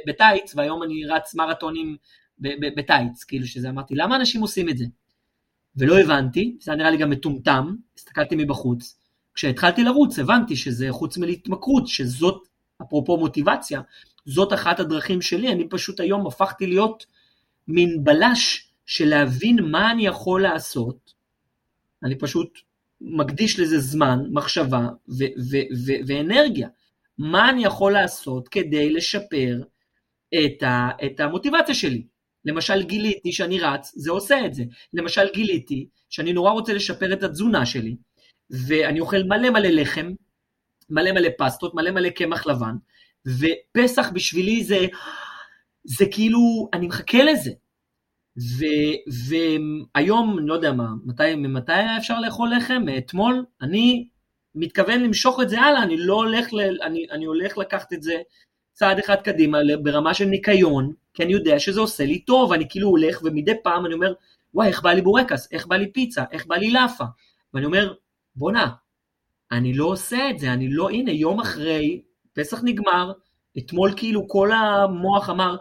[0.08, 1.98] בטייץ, והיום אני רץ מרתונים
[2.78, 4.86] בטייץ, כאילו שזה אמרתי, למה אנשים עושים את זה?
[5.76, 9.00] ולא הבנתי, זה נראה לי גם מטומטם, הסתכלתי מבחוץ.
[9.34, 12.48] כשהתחלתי לרוץ הבנתי שזה חוץ מלהתמכרות, שזאת,
[12.82, 13.82] אפרופו מוטיבציה,
[14.26, 17.06] זאת אחת הדרכים שלי, אני פשוט היום הפכתי להיות
[17.68, 21.14] מין בלש של להבין מה אני יכול לעשות,
[22.04, 22.60] אני פשוט
[23.02, 26.68] מקדיש לזה זמן, מחשבה ו- ו- ו- ואנרגיה.
[27.20, 29.62] מה אני יכול לעשות כדי לשפר
[30.36, 32.04] את, ה- את המוטיבציה שלי?
[32.46, 34.64] למשל גיליתי שאני רץ, זה עושה את זה.
[34.94, 37.96] למשל גיליתי שאני נורא רוצה לשפר את התזונה שלי,
[38.50, 40.12] ואני אוכל מלא מלא לחם,
[40.90, 42.76] מלא מלא פסטות, מלא מלא קמח לבן,
[43.26, 44.88] ופסח בשבילי זה,
[45.84, 47.52] זה כאילו, אני מחכה לזה.
[49.96, 52.84] והיום, אני לא יודע מה, מתי, ממתי אפשר לאכול לחם?
[52.98, 53.46] אתמול?
[53.62, 54.08] אני
[54.60, 58.16] מתכוון למשוך את זה הלאה, אני לא הולך, ל, אני, אני הולך לקחת את זה
[58.74, 62.90] צעד אחד קדימה ברמה של ניקיון, כי אני יודע שזה עושה לי טוב, אני כאילו
[62.90, 64.14] הולך ומדי פעם אני אומר,
[64.54, 67.04] וואי, איך בא לי בורקס, איך בא לי פיצה, איך בא לי לאפה,
[67.54, 67.94] ואני אומר,
[68.36, 68.70] בואנה,
[69.52, 72.02] אני לא עושה את זה, אני לא, הנה, יום אחרי,
[72.34, 73.12] פסח נגמר,
[73.58, 75.58] אתמול כאילו כל המוח אמר,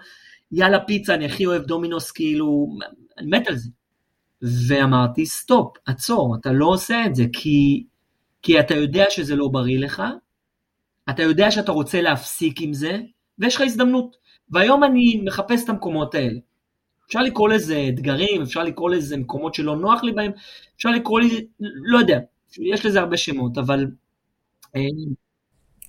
[0.52, 2.76] יאללה פיצה, אני הכי אוהב דומינוס, כאילו,
[3.18, 3.70] אני מת על זה.
[4.68, 7.84] ואמרתי, stop, עצור, אתה לא עושה את זה, כי,
[8.48, 10.02] כי אתה יודע שזה לא בריא לך,
[11.11, 12.98] אתה יודע שאתה רוצה להפסיק עם זה,
[13.38, 14.16] ויש לך הזדמנות.
[14.50, 16.38] והיום אני מחפש את המקומות האלה.
[17.06, 20.32] אפשר לקרוא לזה אתגרים, אפשר לקרוא לזה מקומות שלא נוח לי בהם,
[20.76, 22.18] אפשר לקרוא לזה, לא יודע,
[22.58, 23.87] יש לזה הרבה שמות, אבל...
[24.76, 24.80] אה,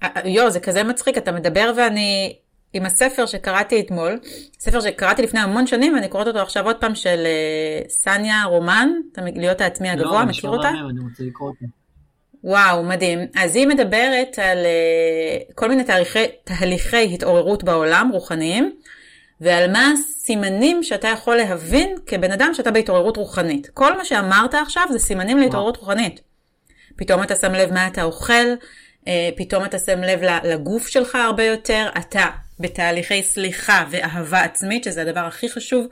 [0.04, 2.36] אה, יו, זה כזה מצחיק, אתה מדבר ואני
[2.74, 4.20] עם הספר שקראתי אתמול,
[4.60, 8.90] ספר שקראתי לפני המון שנים, ואני קוראת אותו עכשיו עוד פעם, של uh, סניה רומן,
[9.36, 10.72] להיות העצמי הגבוה, לא, מכיר אותה?
[10.72, 11.79] לא, אני רוצה לקרוא אותה.
[12.44, 13.20] וואו, מדהים.
[13.36, 18.76] אז היא מדברת על uh, כל מיני תהליכי, תהליכי התעוררות בעולם, רוחניים,
[19.42, 23.70] ועל מה הסימנים שאתה יכול להבין כבן אדם שאתה בהתעוררות רוחנית.
[23.74, 26.22] כל מה שאמרת עכשיו זה סימנים להתעוררות רוחנית.
[26.96, 28.34] פתאום אתה שם לב מה אתה אוכל,
[29.08, 32.26] אה, פתאום אתה שם לב לגוף שלך הרבה יותר, אתה
[32.60, 35.88] בתהליכי סליחה ואהבה עצמית, שזה הדבר הכי חשוב.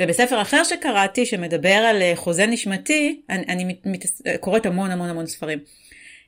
[0.00, 4.06] ובספר אחר שקראתי, שמדבר על אה, חוזה נשמתי, אני, אני מת,
[4.40, 5.58] קוראת המון המון המון ספרים.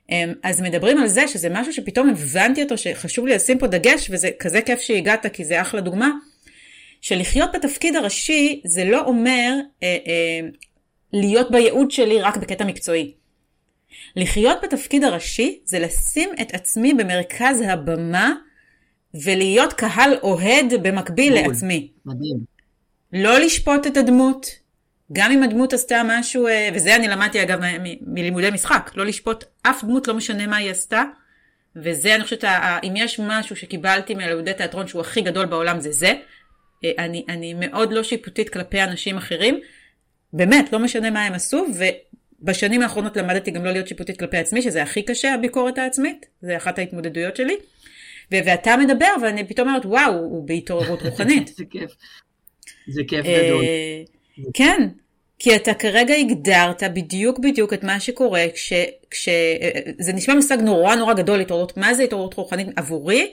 [0.09, 4.07] אמ, אז מדברים על זה שזה משהו שפתאום הבנתי אותו, שחשוב לי לשים פה דגש,
[4.11, 6.11] וזה כזה כיף שהגעת, כי זה אחלה דוגמה,
[7.01, 10.47] שלחיות בתפקיד הראשי זה לא אומר אה, אה,
[11.13, 13.13] להיות בייעוד שלי רק בקטע מקצועי.
[14.15, 18.33] לחיות בתפקיד הראשי זה לשים את עצמי במרכז הבמה
[19.23, 21.91] ולהיות קהל אוהד במקביל מדהים, לעצמי.
[22.05, 22.37] מדהים.
[23.13, 24.47] לא לשפוט את הדמות,
[25.13, 27.59] גם אם הדמות עשתה משהו, אה, וזה אני למדתי אגב
[28.01, 31.03] מלימודי משחק, לא לשפוט אף דמות, לא משנה מה היא עשתה.
[31.75, 32.43] וזה, אני חושבת,
[32.83, 36.13] אם יש משהו שקיבלתי מלימודי תיאטרון שהוא הכי גדול בעולם, זה זה.
[36.83, 39.59] אה, אני, אני מאוד לא שיפוטית כלפי אנשים אחרים.
[40.33, 41.65] באמת, לא משנה מה הם עשו,
[42.41, 46.57] בשנים האחרונות למדתי גם לא להיות שיפוטית כלפי עצמי, שזה הכי קשה, הביקורת העצמית, זה
[46.57, 47.55] אחת ההתמודדויות שלי.
[48.31, 51.47] ו- ואתה מדבר, ואני פתאום אומרת, וואו, הוא בהתעוררות רוחנית.
[51.57, 51.91] זה כיף.
[52.87, 53.65] זה כיף גדול.
[54.53, 54.87] כן,
[55.39, 58.73] כי אתה כרגע הגדרת בדיוק בדיוק את מה שקורה, כש...
[59.11, 59.29] כש
[59.99, 63.31] זה נשמע מושג נורא נורא גדול, התעוררות, מה זה התעוררות רוחנית עבורי?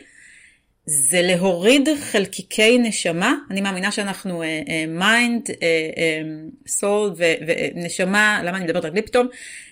[0.87, 4.43] זה להוריד חלקיקי נשמה, אני מאמינה שאנחנו
[4.89, 5.51] mind,
[6.67, 9.29] soul ונשמה, למה אני מדברת אנגלית פתאום?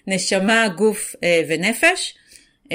[0.07, 2.14] נשמה, גוף uh, ונפש,
[2.64, 2.71] uh,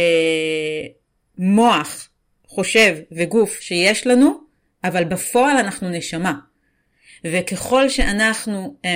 [1.38, 2.10] מוח,
[2.48, 4.40] חושב וגוף שיש לנו,
[4.84, 6.34] אבל בפועל אנחנו נשמה.
[7.26, 8.88] וככל שאנחנו um,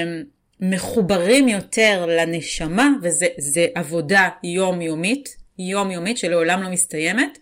[0.60, 7.38] מחוברים יותר לנשמה, וזה עבודה יומיומית, יומיומית שלעולם לא מסתיימת,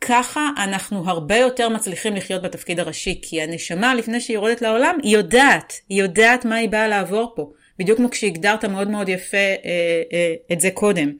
[0.00, 5.16] ככה אנחנו הרבה יותר מצליחים לחיות בתפקיד הראשי, כי הנשמה לפני שהיא יורדת לעולם, היא
[5.16, 7.50] יודעת, היא יודעת מה היא באה לעבור פה.
[7.78, 11.12] בדיוק כמו כשהגדרת מאוד מאוד יפה אה, אה, את זה קודם.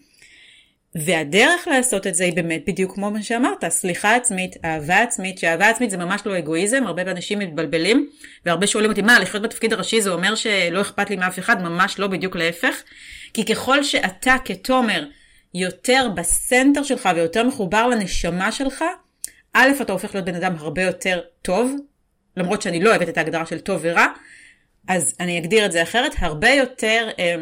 [0.96, 5.68] והדרך לעשות את זה היא באמת בדיוק כמו מה שאמרת, סליחה עצמית, אהבה עצמית, שאהבה
[5.68, 8.10] עצמית זה ממש לא אגואיזם, הרבה אנשים מתבלבלים,
[8.46, 11.98] והרבה שואלים אותי, מה, לחיות בתפקיד הראשי זה אומר שלא אכפת לי מאף אחד, ממש
[11.98, 12.82] לא, בדיוק להפך.
[13.34, 15.04] כי ככל שאתה כתומר
[15.54, 18.84] יותר בסנטר שלך ויותר מחובר לנשמה שלך,
[19.52, 21.74] א', אתה הופך להיות בן אדם הרבה יותר טוב,
[22.36, 24.06] למרות שאני לא אוהבת את ההגדרה של טוב ורע,
[24.88, 27.34] אז אני אגדיר את זה אחרת, הרבה יותר אה,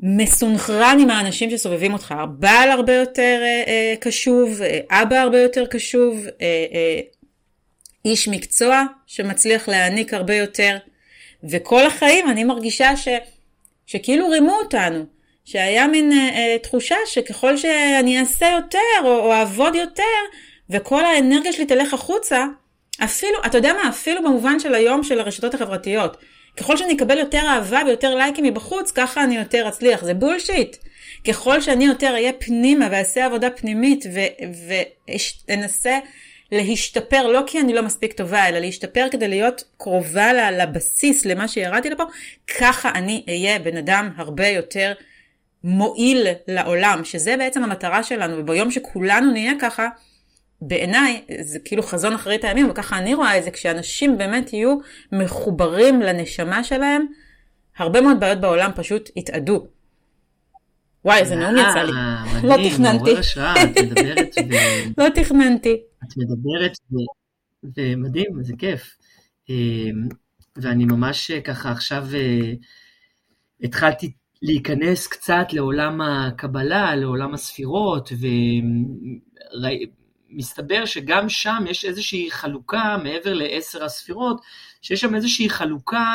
[0.00, 5.66] מסונכרן עם האנשים שסובבים אותך, בעל הרבה יותר אה, אה, קשוב, אה, אבא הרבה יותר
[5.66, 7.00] קשוב, אה, אה,
[8.04, 10.76] איש מקצוע שמצליח להעניק הרבה יותר,
[11.50, 13.08] וכל החיים אני מרגישה ש,
[13.86, 15.04] שכאילו רימו אותנו,
[15.44, 20.02] שהיה מין אה, אה, תחושה שככל שאני אעשה יותר, או, או אעבוד יותר,
[20.70, 22.44] וכל האנרגיה שלי תלך החוצה,
[23.04, 26.16] אפילו, אתה יודע מה, אפילו במובן של היום של הרשתות החברתיות.
[26.56, 30.04] ככל שאני אקבל יותר אהבה ויותר לייקים מבחוץ, ככה אני יותר אצליח.
[30.04, 30.76] זה בולשיט.
[31.28, 34.04] ככל שאני יותר אהיה פנימה ואעשה עבודה פנימית
[35.48, 35.98] ואנסה
[36.52, 41.90] להשתפר, לא כי אני לא מספיק טובה, אלא להשתפר כדי להיות קרובה לבסיס, למה שירדתי
[41.90, 42.04] לפה,
[42.58, 44.92] ככה אני אהיה בן אדם הרבה יותר
[45.64, 49.88] מועיל לעולם, שזה בעצם המטרה שלנו, וביום שכולנו נהיה ככה,
[50.60, 54.78] בעיניי זה כאילו חזון אחרית הימים, וככה אני רואה את זה, כשאנשים באמת יהיו
[55.12, 57.06] מחוברים לנשמה שלהם,
[57.78, 59.66] הרבה מאוד בעיות בעולם פשוט יתאדו.
[61.04, 61.92] וואי, איזה נאום יצא לי.
[62.48, 62.98] לא תכננתי.
[62.98, 64.50] מעורר השראה, את מדברת ו...
[65.02, 65.76] לא תכננתי.
[66.04, 66.96] את מדברת ו...
[67.76, 68.96] ומדהים, זה כיף.
[70.56, 72.06] ואני ממש ככה עכשיו
[73.62, 78.12] התחלתי להיכנס קצת לעולם הקבלה, לעולם הספירות,
[80.30, 84.40] ומסתבר שגם שם יש איזושהי חלוקה מעבר לעשר הספירות,
[84.82, 86.14] שיש שם איזושהי חלוקה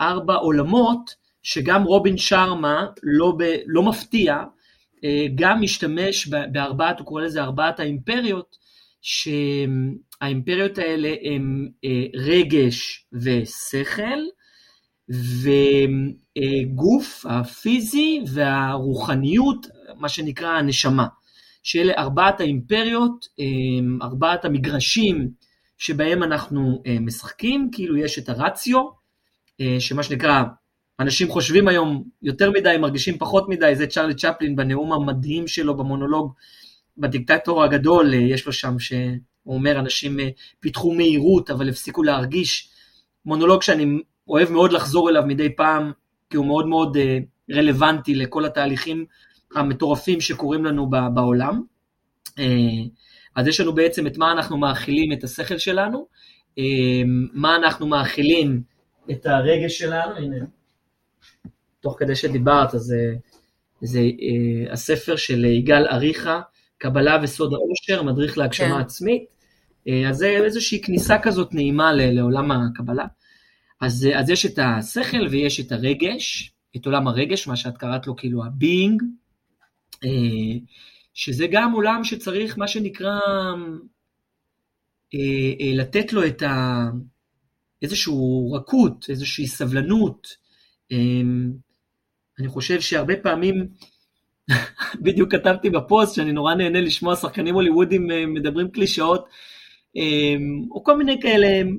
[0.00, 4.42] לארבע עולמות, שגם רובין שרמה, לא, ב, לא מפתיע,
[5.04, 8.56] אה, גם משתמש בארבעת, הוא קורא לזה ארבעת האימפריות,
[9.02, 14.20] שהאימפריות האלה הם אה, רגש ושכל,
[16.68, 19.66] וגוף, הפיזי והרוחניות,
[19.96, 21.06] מה שנקרא הנשמה.
[21.64, 25.28] שאלה ארבעת האימפריות, אה, ארבעת המגרשים
[25.78, 28.80] שבהם אנחנו משחקים, כאילו יש את הרציו,
[29.78, 30.42] שמה שנקרא
[31.00, 36.34] אנשים חושבים היום יותר מדי, מרגישים פחות מדי, זה צ'רלי צ'פלין בנאום המדהים שלו במונולוג
[36.98, 40.28] בדיקטטור הגדול, אה, יש לו שם שהוא אומר, אנשים אה,
[40.60, 42.68] פיתחו מהירות אבל הפסיקו להרגיש.
[43.26, 43.98] מונולוג שאני
[44.28, 45.92] אוהב מאוד לחזור אליו מדי פעם,
[46.30, 47.18] כי הוא מאוד מאוד אה,
[47.50, 49.04] רלוונטי לכל התהליכים
[49.54, 51.62] המטורפים שקורים לנו בעולם.
[53.36, 56.06] אז יש לנו בעצם את מה אנחנו מאכילים את השכל שלנו,
[57.32, 58.62] מה אנחנו מאכילים
[59.10, 60.36] את הרגש שלנו, הנה
[61.80, 62.94] תוך כדי שדיברת, אז
[63.80, 66.40] זה אה, הספר של יגאל אריכה,
[66.78, 68.80] קבלה וסוד העושר, מדריך להגשמה כן.
[68.80, 69.24] עצמית.
[69.88, 73.06] אה, אז זה איזושהי כניסה כזאת נעימה לעולם הקבלה.
[73.80, 78.16] אז, אז יש את השכל ויש את הרגש, את עולם הרגש, מה שאת קראת לו
[78.16, 79.06] כאילו ה being, אה,
[81.14, 83.18] שזה גם עולם שצריך מה שנקרא
[85.74, 86.84] לתת לו את ה...
[87.82, 88.14] איזושהי
[88.52, 90.36] רכות, איזושהי סבלנות,
[92.38, 93.68] אני חושב שהרבה פעמים,
[95.04, 99.28] בדיוק כתבתי בפוסט שאני נורא נהנה לשמוע שחקנים הוליוודים אה, מדברים קלישאות,
[99.96, 100.36] אה,
[100.70, 101.70] או כל מיני כאלה,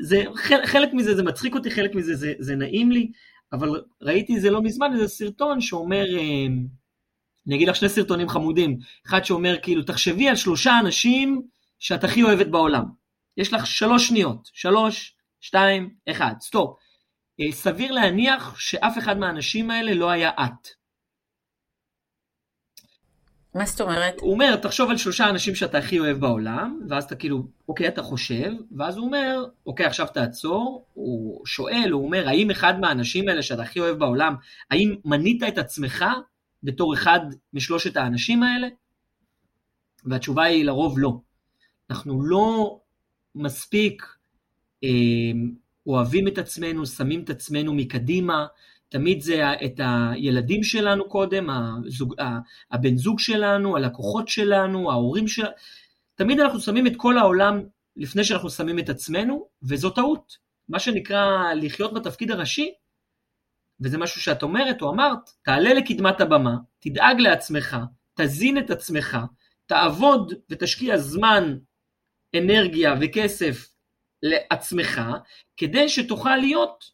[0.00, 0.24] זה,
[0.64, 3.10] חלק מזה זה מצחיק אותי, חלק מזה זה, זה נעים לי,
[3.52, 6.46] אבל ראיתי זה לא מזמן, איזה סרטון שאומר, אה,
[7.46, 11.42] אני אגיד לך שני סרטונים חמודים, אחד שאומר כאילו, תחשבי על שלושה אנשים
[11.78, 12.84] שאת הכי אוהבת בעולם.
[13.36, 16.78] יש לך שלוש שניות, שלוש, שתיים, אחד, סטופ.
[17.40, 20.68] אה, סביר להניח שאף אחד מהאנשים האלה לא היה את.
[23.54, 24.14] מה זאת אומרת?
[24.20, 28.02] הוא אומר, תחשוב על שלושה אנשים שאתה הכי אוהב בעולם, ואז אתה כאילו, אוקיי, אתה
[28.02, 33.42] חושב, ואז הוא אומר, אוקיי, עכשיו תעצור, הוא שואל, הוא אומר, האם אחד מהאנשים האלה
[33.42, 34.34] שאתה הכי אוהב בעולם,
[34.70, 36.04] האם מנית את עצמך
[36.66, 37.20] בתור אחד
[37.52, 38.68] משלושת האנשים האלה?
[40.04, 41.20] והתשובה היא לרוב לא.
[41.90, 42.78] אנחנו לא
[43.34, 44.02] מספיק
[44.84, 44.88] אה,
[45.86, 48.46] אוהבים את עצמנו, שמים את עצמנו מקדימה,
[48.88, 52.14] תמיד זה את הילדים שלנו קודם, הזוג,
[52.70, 55.50] הבן זוג שלנו, הלקוחות שלנו, ההורים שלנו,
[56.14, 57.62] תמיד אנחנו שמים את כל העולם
[57.96, 60.36] לפני שאנחנו שמים את עצמנו, וזו טעות.
[60.68, 62.72] מה שנקרא לחיות בתפקיד הראשי,
[63.80, 67.76] וזה משהו שאת אומרת או אמרת, תעלה לקדמת הבמה, תדאג לעצמך,
[68.14, 69.18] תזין את עצמך,
[69.66, 71.56] תעבוד ותשקיע זמן,
[72.36, 73.68] אנרגיה וכסף
[74.22, 75.02] לעצמך,
[75.56, 76.84] כדי שתוכל להיות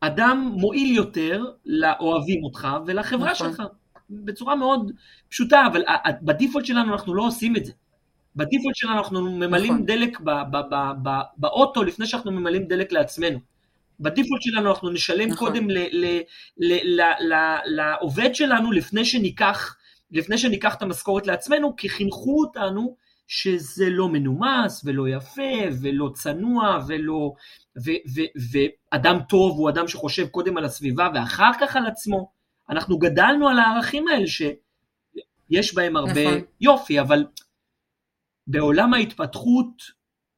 [0.00, 3.52] אדם מועיל יותר לאוהבים אותך ולחברה נכון.
[3.52, 3.62] שלך,
[4.10, 4.92] בצורה מאוד
[5.28, 5.84] פשוטה, אבל
[6.22, 7.72] בדיפולט שלנו אנחנו לא עושים את זה.
[8.36, 9.86] בדיפולט שלנו אנחנו ממלאים נכון.
[9.86, 10.20] דלק
[11.36, 13.38] באוטו לפני שאנחנו ממלאים דלק לעצמנו.
[14.00, 15.48] בדיפולט שלנו אנחנו נשלם נכון.
[15.48, 15.66] קודם
[17.64, 19.76] לעובד שלנו לפני שניקח,
[20.10, 22.96] לפני שניקח את המשכורת לעצמנו, כי חינכו אותנו
[23.28, 27.32] שזה לא מנומס ולא יפה ולא צנוע ולא...
[27.84, 28.20] ו, ו,
[28.52, 32.32] ואדם טוב הוא אדם שחושב קודם על הסביבה ואחר כך על עצמו.
[32.70, 36.40] אנחנו גדלנו על הערכים האלה שיש בהם הרבה נכון.
[36.60, 37.24] יופי, אבל
[38.46, 39.82] בעולם ההתפתחות,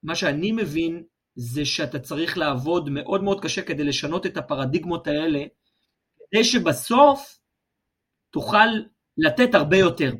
[0.02, 1.02] מה שאני מבין,
[1.34, 5.44] זה שאתה צריך לעבוד מאוד מאוד קשה כדי לשנות את הפרדיגמות האלה,
[6.18, 7.38] כדי שבסוף
[8.30, 8.68] תוכל
[9.18, 10.12] לתת הרבה יותר.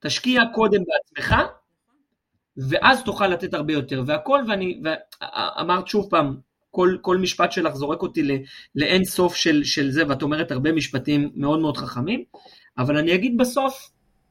[0.00, 1.34] תשקיע קודם בעצמך,
[2.68, 4.02] ואז תוכל לתת הרבה יותר.
[4.06, 6.36] והכל, ואני, ואמרת שוב פעם,
[6.70, 8.22] כל, כל משפט שלך זורק אותי
[8.74, 12.24] לאין סוף של, של זה, ואת אומרת הרבה משפטים מאוד מאוד חכמים,
[12.78, 13.90] אבל אני אגיד בסוף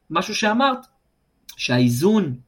[0.10, 0.80] משהו שאמרת,
[1.58, 2.40] שהאיזון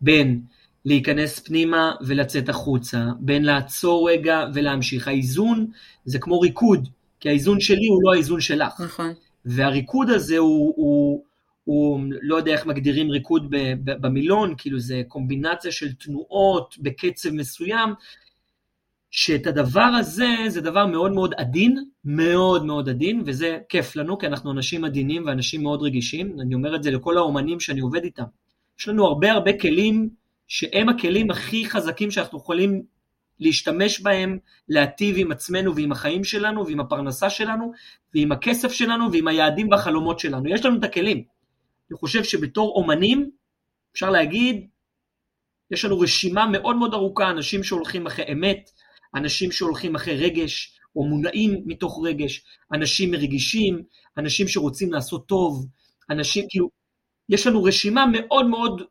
[0.00, 0.42] בין
[0.84, 5.66] להיכנס פנימה ולצאת החוצה, בין לעצור רגע ולהמשיך, האיזון
[6.04, 6.88] זה כמו ריקוד,
[7.20, 8.80] כי האיזון שלי הוא לא האיזון שלך.
[8.80, 9.12] נכון.
[9.44, 11.24] והריקוד הזה הוא, הוא,
[11.64, 13.46] הוא לא יודע איך מגדירים ריקוד
[13.84, 17.94] במילון, כאילו זה קומבינציה של תנועות בקצב מסוים,
[19.10, 24.26] שאת הדבר הזה, זה דבר מאוד מאוד עדין, מאוד מאוד עדין, וזה כיף לנו, כי
[24.26, 28.24] אנחנו אנשים עדינים ואנשים מאוד רגישים, אני אומר את זה לכל האומנים שאני עובד איתם.
[28.78, 30.10] יש לנו הרבה הרבה כלים
[30.50, 32.82] שהם הכלים הכי חזקים שאנחנו יכולים
[33.40, 34.38] להשתמש בהם,
[34.68, 37.72] להטיב עם עצמנו ועם החיים שלנו ועם הפרנסה שלנו
[38.14, 40.48] ועם הכסף שלנו ועם היעדים והחלומות שלנו.
[40.48, 41.16] יש לנו את הכלים.
[41.90, 43.30] אני חושב שבתור אומנים,
[43.92, 44.66] אפשר להגיד,
[45.70, 48.70] יש לנו רשימה מאוד מאוד ארוכה, אנשים שהולכים אחרי אמת,
[49.14, 53.82] אנשים שהולכים אחרי רגש, או מונעים מתוך רגש, אנשים רגישים,
[54.18, 55.66] אנשים שרוצים לעשות טוב,
[56.10, 56.70] אנשים, כאילו,
[57.28, 58.82] יש לנו רשימה מאוד מאוד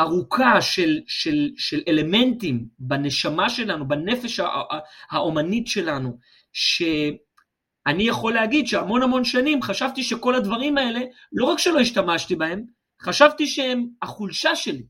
[0.00, 4.40] ארוכה של, של, של אלמנטים בנשמה שלנו, בנפש
[5.10, 6.18] האומנית שלנו,
[6.52, 11.00] שאני יכול להגיד שהמון המון שנים חשבתי שכל הדברים האלה,
[11.32, 12.64] לא רק שלא השתמשתי בהם,
[13.02, 14.86] חשבתי שהם החולשה שלי.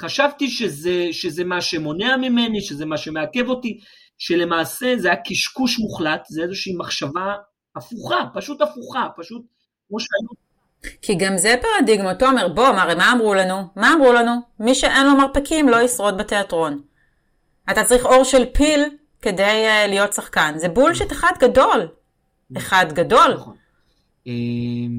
[0.00, 3.80] חשבתי שזה, שזה מה שמונע ממני, שזה מה שמעכב אותי,
[4.18, 7.34] שלמעשה זה היה קשקוש מוחלט, זה איזושהי מחשבה
[7.76, 9.42] הפוכה, פשוט הפוכה, פשוט
[9.88, 10.41] כמו שהיו
[11.02, 13.62] כי גם זה פרדיגמה, תומר, בוא, הרי מה אמרו לנו?
[13.76, 14.32] מה אמרו לנו?
[14.60, 16.80] מי שאין לו מרפקים לא ישרוד בתיאטרון.
[17.70, 18.84] אתה צריך אור של פיל
[19.22, 20.52] כדי uh, להיות שחקן.
[20.56, 21.88] זה בולשיט אחד גדול.
[22.56, 23.34] אחד גדול.
[23.34, 23.56] נכון.
[24.26, 24.98] אמ,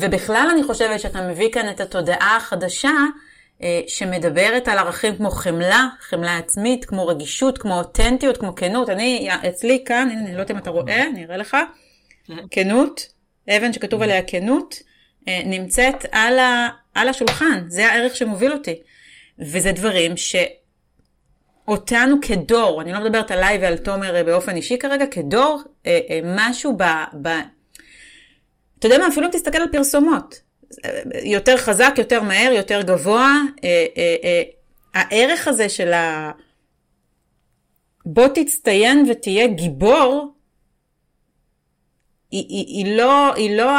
[0.00, 2.92] ובכלל אני חושבת שאתה מביא כאן את התודעה החדשה
[3.62, 8.88] אה, שמדברת על ערכים כמו חמלה, חמלה עצמית, כמו רגישות, כמו אותנטיות, כמו כנות.
[8.90, 11.56] אני, אצלי כאן, הנה, אני לא יודעת אם אתה רואה, אני אראה לך,
[12.24, 12.34] כן.
[12.50, 13.11] כנות,
[13.48, 14.74] אבן שכתוב עליה כנות,
[15.28, 18.74] אה, נמצאת על, ה, על השולחן, זה הערך שמוביל אותי.
[19.38, 20.12] וזה דברים
[21.66, 25.62] שאותנו כדור, אני לא מדברת עליי ועל תומר אה, באופן אישי כרגע, כדור,
[26.24, 26.82] משהו ב...
[27.22, 27.28] ב
[28.78, 30.40] אתה יודע מה, אפילו אם תסתכל על פרסומות,
[31.24, 33.36] יותר חזק, יותר מהר, יותר גבוה.
[33.64, 34.42] אה, אה, אה,
[34.94, 36.30] הערך הזה של ה...
[38.06, 40.34] בוא תצטיין ותהיה גיבור,
[42.32, 43.70] היא, היא, היא לא, היא לא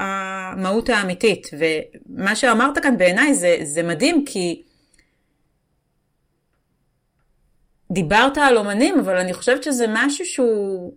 [0.00, 1.50] המהות האמיתית.
[1.58, 4.62] ומה שאמרת כאן בעיניי זה, זה מדהים, כי
[7.92, 10.94] דיברת על אומנים, אבל אני חושבת שזה משהו שהוא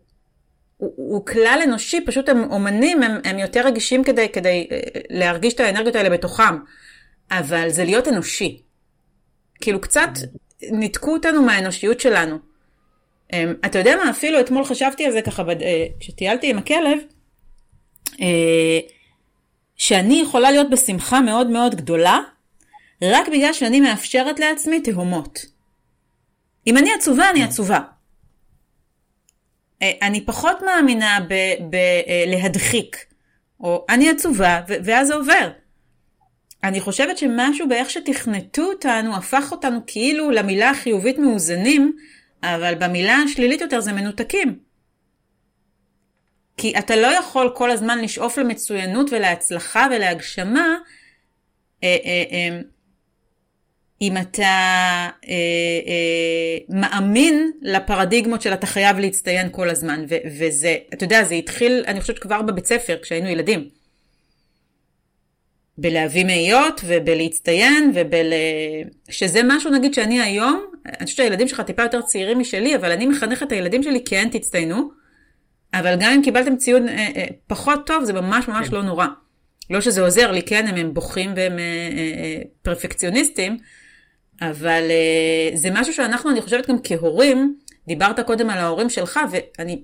[0.78, 4.78] הוא, הוא כלל אנושי, פשוט הם אומנים, הם, הם יותר רגישים כדי, כדי אה,
[5.10, 6.58] להרגיש את האנרגיות האלה בתוכם.
[7.32, 8.62] אבל זה להיות אנושי.
[9.62, 10.10] כאילו קצת
[10.72, 12.55] ניתקו אותנו מהאנושיות שלנו.
[13.36, 17.00] אמ, אתה יודע מה, אפילו אתמול חשבתי על זה ככה, אה, כשטיילתי עם הכלב,
[18.22, 18.80] אה,
[19.76, 22.20] שאני יכולה להיות בשמחה מאוד מאוד גדולה,
[23.02, 25.46] רק בגלל שאני מאפשרת לעצמי תהומות.
[26.68, 27.80] אם אני עצובה, אני עצובה.
[29.82, 31.20] אה, אני פחות מאמינה
[31.70, 33.06] בלהדחיק,
[33.60, 35.50] או אני עצובה, ואז זה עובר.
[36.64, 41.98] אני חושבת שמשהו באיך שתכנתו אותנו, הפך אותנו כאילו למילה החיובית מאוזנים,
[42.44, 44.60] אבל במילה השלילית יותר זה מנותקים.
[46.58, 50.76] כי אתה לא יכול כל הזמן לשאוף למצוינות ולהצלחה ולהגשמה,
[51.84, 52.60] אה, אה, אה,
[54.02, 55.10] אם אתה
[56.70, 60.06] מאמין לפרדיגמות של אתה חייב להצטיין כל הזמן.
[60.40, 63.70] וזה, אתה יודע, זה התחיל, אני חושבת, כבר בבית ספר, כשהיינו ילדים.
[65.78, 68.34] בלהביא מאיות ובלהצטיין ובל...
[69.10, 73.06] שזה משהו נגיד שאני היום, אני חושבת שהילדים שלך טיפה יותר צעירים משלי, אבל אני
[73.06, 74.90] מחנכת את הילדים שלי כן תצטיינו,
[75.74, 78.76] אבל גם אם קיבלתם ציון אה, אה, פחות טוב, זה ממש ממש כן.
[78.76, 79.06] לא נורא.
[79.70, 81.64] לא שזה עוזר לי, כן, הם, הם בוכים והם אה,
[81.98, 83.58] אה, פרפקציוניסטים,
[84.42, 84.84] אבל
[85.54, 87.56] uh, זה משהו שאנחנו, אני חושבת גם כהורים,
[87.88, 89.82] דיברת קודם על ההורים שלך, ואני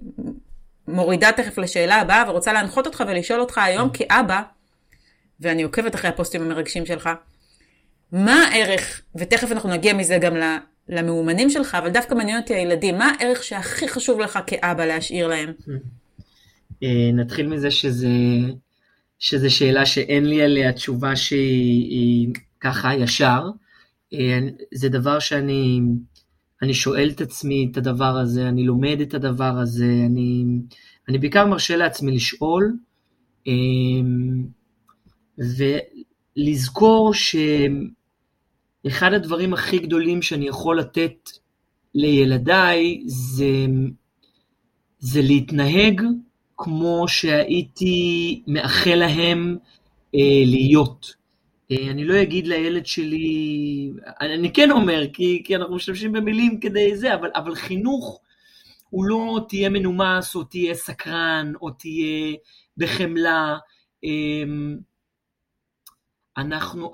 [0.88, 3.98] מורידה תכף לשאלה הבאה, ורוצה להנחות אותך ולשאול אותך היום mm.
[3.98, 4.42] כאבא,
[5.42, 7.10] ואני עוקבת אחרי הפוסטים המרגשים שלך,
[8.12, 10.34] מה הערך, ותכף אנחנו נגיע מזה גם
[10.90, 15.52] למאומנים שלך, אבל דווקא מעניין אותי הילדים, מה הערך שהכי חשוב לך כאבא להשאיר להם?
[16.84, 18.08] אה, נתחיל מזה שזה,
[19.20, 23.42] שזה שאלה שאין לי עליה תשובה שהיא ככה ישר.
[24.14, 24.40] אה,
[24.74, 25.82] זה דבר שאני
[26.62, 30.46] אני שואל את עצמי את הדבר הזה, אני לומד את הדבר הזה, אני,
[31.10, 32.74] אני בעיקר מרשה לעצמי לשאול,
[33.48, 34.44] אמ,
[35.58, 41.30] ולזכור שאחד הדברים הכי גדולים שאני יכול לתת
[41.96, 43.66] לילדיי זה,
[45.00, 46.02] זה להתנהג
[46.58, 49.58] כמו שהייתי מאחל להם
[50.16, 51.14] אה, להיות.
[51.72, 53.90] אה, אני לא אגיד לילד שלי,
[54.22, 58.20] אני כן אומר, כי, כי אנחנו משתמשים במילים כדי זה, אבל, אבל חינוך
[58.90, 62.36] הוא לא תהיה מנומס, או תהיה סקרן, או תהיה
[62.78, 63.58] בחמלה.
[64.04, 64.78] אמ,
[66.38, 66.92] אנחנו,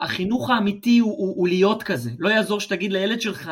[0.00, 2.10] החינוך האמיתי הוא, הוא, הוא להיות כזה.
[2.18, 3.50] לא יעזור שתגיד לילד שלך,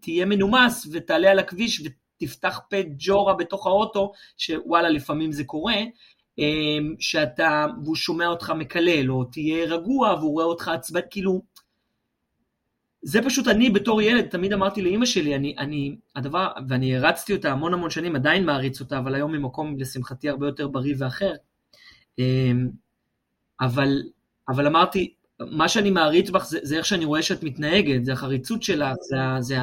[0.00, 1.82] תהיה מנומס ותעלה על הכביש
[2.20, 5.76] ותפתח פה ג'ורה בתוך האוטו, שוואלה, לפעמים זה קורה,
[6.38, 11.42] אמ, שאתה, והוא שומע אותך מקלל, או תהיה רגוע והוא רואה אותך עצבן, כאילו,
[13.02, 17.52] זה פשוט אני בתור ילד, תמיד אמרתי לאימא שלי, אני, אני, הדבר, ואני הרצתי אותה
[17.52, 21.32] המון המון שנים, עדיין מעריץ אותה, אבל היום ממקום לשמחתי הרבה יותר בריא ואחר.
[23.60, 24.02] אבל,
[24.48, 28.62] אבל אמרתי, מה שאני מעריץ בך זה, זה איך שאני רואה שאת מתנהגת, זה החריצות
[28.62, 29.56] שלך, זה, זה,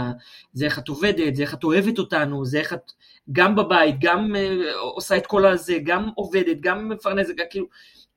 [0.54, 2.92] זה איך את עובדת, זה איך את אוהבת אותנו, זה איך את
[3.32, 7.68] גם בבית, גם uh, עושה את כל הזה, גם עובדת, גם מפרנסת, כאילו,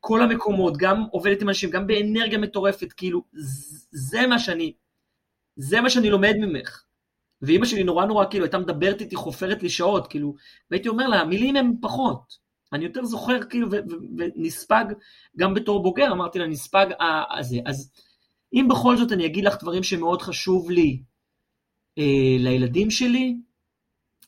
[0.00, 3.22] כל המקומות, גם עובדת עם אנשים, גם באנרגיה מטורפת, כאילו,
[3.90, 4.72] זה מה שאני,
[5.56, 6.82] זה מה שאני לומד ממך.
[7.42, 10.34] ואימא שלי נורא נורא, כאילו, הייתה מדברת איתי, חופרת לי שעות, כאילו,
[10.70, 12.49] והייתי אומר לה, המילים הן פחות.
[12.72, 13.68] אני יותר זוכר כאילו
[14.18, 14.84] ונספג
[15.36, 16.86] גם בתור בוגר, אמרתי לה נספג
[17.38, 17.58] הזה.
[17.66, 17.90] אז
[18.52, 21.02] אם בכל זאת אני אגיד לך דברים שמאוד חשוב לי
[21.98, 23.36] אה, לילדים שלי,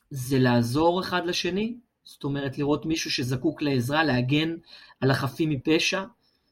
[0.09, 4.55] זה לעזור אחד לשני, זאת אומרת לראות מישהו שזקוק לעזרה, להגן
[5.01, 6.03] על החפים מפשע.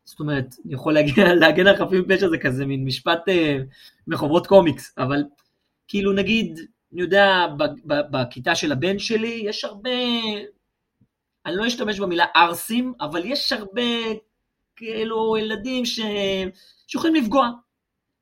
[0.03, 3.57] זאת אומרת, אני יכול להגן, להגן על חפים מפשע זה כזה מין משפט אה,
[4.07, 5.23] מחוברות קומיקס, אבל
[5.87, 6.59] כאילו נגיד,
[6.93, 7.47] אני יודע,
[7.85, 9.89] בכיתה של הבן שלי יש הרבה
[11.45, 13.81] אני לא אשתמש במילה ערסים, אבל יש הרבה
[14.75, 15.99] כאילו ילדים ש...
[16.87, 17.49] שיכולים לפגוע.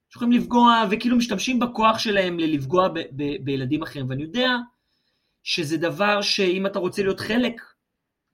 [0.10, 4.10] שיכולים לפגוע וכאילו משתמשים בכוח שלהם ללפגוע ב- ב- בילדים אחרים.
[4.10, 4.50] ואני יודע
[5.44, 7.62] שזה דבר שאם אתה רוצה להיות חלק,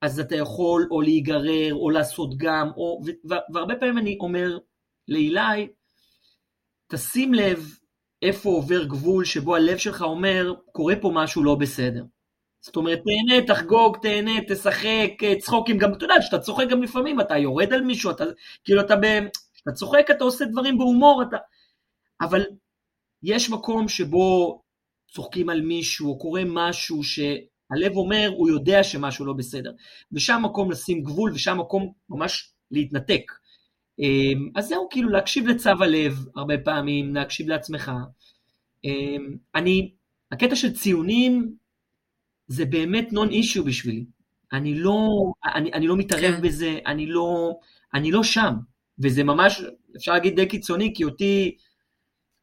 [0.01, 3.01] אז אתה יכול או להיגרר או לעשות גם, או...
[3.53, 4.57] והרבה פעמים אני אומר
[5.07, 5.67] לאילי,
[6.87, 7.77] תשים לב
[8.21, 12.03] איפה עובר גבול שבו הלב שלך אומר, קורה פה משהו לא בסדר.
[12.65, 17.37] זאת אומרת, תהנה, תחגוג, תהנה, תשחק, צחוקים, גם, אתה יודע, כשאתה צוחק גם לפעמים, אתה
[17.37, 18.23] יורד על מישהו, אתה,
[18.63, 18.95] כאילו, אתה.
[19.53, 21.37] כשאתה צוחק, אתה עושה דברים בהומור, אתה...
[22.21, 22.41] אבל
[23.23, 24.61] יש מקום שבו
[25.11, 29.71] צוחקים על מישהו, או קורה משהו שהלב אומר, הוא יודע שמשהו לא בסדר.
[30.11, 33.31] ושם מקום לשים גבול, ושם מקום ממש להתנתק.
[33.99, 37.91] אמ, אז זהו, כאילו, להקשיב לצו הלב הרבה פעמים, להקשיב לעצמך.
[38.83, 39.91] אמ, אני,
[40.31, 41.55] הקטע של ציונים,
[42.47, 44.05] זה באמת נון אישיו בשבילי.
[44.53, 44.97] אני לא,
[45.55, 46.41] אני, אני לא מתערב כן.
[46.41, 47.55] בזה, אני לא,
[47.93, 48.53] אני לא שם.
[48.99, 49.61] וזה ממש,
[49.97, 51.57] אפשר להגיד די קיצוני, כי אותי,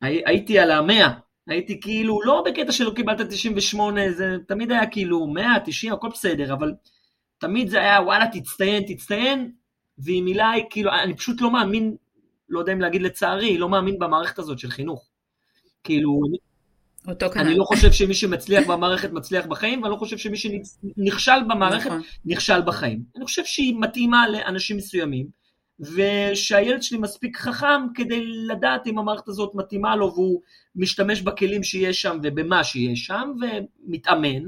[0.02, 1.08] הי, הייתי על המאה.
[1.46, 6.52] הייתי כאילו, לא בקטע שלא קיבלת 98, זה תמיד היה כאילו 100, 90, הכל בסדר,
[6.52, 6.74] אבל
[7.38, 9.52] תמיד זה היה וואלה, תצטיין, תצטיין,
[9.98, 11.96] ועם אילי, כאילו, אני פשוט לא מאמין,
[12.48, 15.08] לא יודע אם להגיד לצערי, לא מאמין במערכת הזאת של חינוך.
[15.84, 16.20] כאילו,
[17.08, 17.48] אותו כנראה.
[17.48, 22.00] אני לא חושב שמי שמצליח במערכת מצליח בחיים, ואני לא חושב שמי שנכשל במערכת נכון.
[22.24, 23.02] נכשל בחיים.
[23.16, 25.26] אני חושב שהיא מתאימה לאנשים מסוימים,
[25.80, 30.40] ושהילד שלי מספיק חכם כדי לדעת אם המערכת הזאת מתאימה לו, והוא
[30.76, 34.42] משתמש בכלים שיש שם ובמה שיש שם, ומתאמן,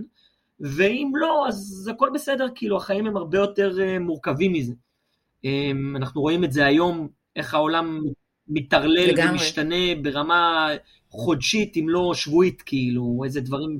[0.60, 4.72] ואם לא, אז הכל בסדר, כאילו החיים הם הרבה יותר אה, מורכבים מזה.
[5.44, 8.00] אמ, אנחנו רואים את זה היום, איך העולם
[8.48, 10.68] מטרלל ומשתנה ברמה
[11.14, 13.78] חודשית, אם לא שבועית, כאילו, איזה דברים...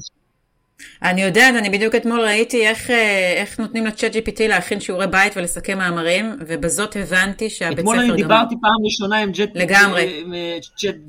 [1.03, 5.37] אני יודעת, אני בדיוק אתמול ראיתי איך, אה, איך נותנים לצ'אט GPT להכין שיעורי בית
[5.37, 7.99] ולסכם מאמרים, ובזאת הבנתי שהבית ספר גם...
[7.99, 10.24] אתמול אני דיברתי פעם ראשונה עם צ'אט לגמרי.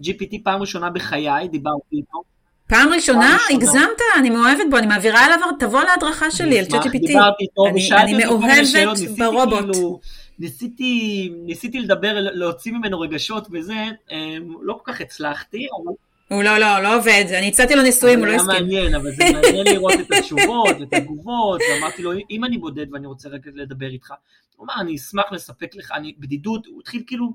[0.04, 2.24] GPT, פעם ראשונה בחיי, דיברתי איתו.
[2.68, 3.38] פעם ראשונה?
[3.54, 4.02] הגזמת?
[4.20, 7.12] אני מאוהבת בו, אני מעבירה אליו, תבוא להדרכה שלי על צ'אט GPT.
[7.70, 9.74] אני, אני מאוהבת ברובוט.
[9.74, 10.00] כאילו,
[10.40, 15.94] ניסיתי, ניסיתי לדבר, להוציא ממנו רגשות וזה, אה, לא כל כך הצלחתי, אבל...
[16.28, 18.48] הוא לא, לא, לא עובד, אני הצעתי לו נישואים, הוא לא הסכים.
[18.48, 22.58] זה היה מעניין, אבל זה מעניין לראות את התשובות, את התגובות, ואמרתי לו, אם אני
[22.58, 24.14] בודד ואני רוצה רק לדבר איתך,
[24.56, 27.34] הוא אמר, אני אשמח לספק לך, אני בדידות, הוא התחיל כאילו,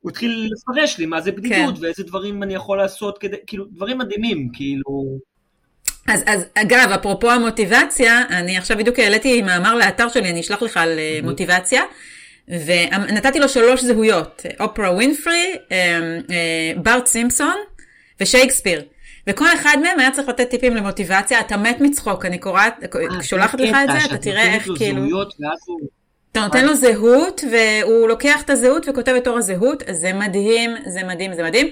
[0.00, 1.84] הוא התחיל לפרש לי מה זה בדידות, כן.
[1.84, 5.18] ואיזה דברים אני יכול לעשות כדי, כאילו, דברים מדהימים, כאילו...
[6.08, 10.76] אז, אז אגב, אפרופו המוטיבציה, אני עכשיו בדיוק העליתי מאמר לאתר שלי, אני אשלח לך
[10.76, 11.24] על mm-hmm.
[11.24, 11.82] מוטיבציה.
[12.48, 15.52] ונתתי לו שלוש זהויות, אופרה ווינפרי,
[16.76, 17.54] בארט סימפסון
[18.20, 18.82] ושייקספיר.
[19.26, 22.72] וכל אחד מהם היה צריך לתת טיפים למוטיבציה, אתה מת מצחוק, אני קוראת,
[23.22, 25.02] שולחת לך את זה, אתה תראה איך כאילו...
[26.32, 31.04] אתה נותן לו זהות, והוא לוקח את הזהות וכותב את אור הזהות, זה מדהים, זה
[31.04, 31.66] מדהים, זה מדהים.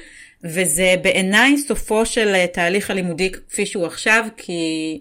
[0.44, 5.00] וזה בעיניי סופו של תהליך הלימודי כפי שהוא עכשיו, כי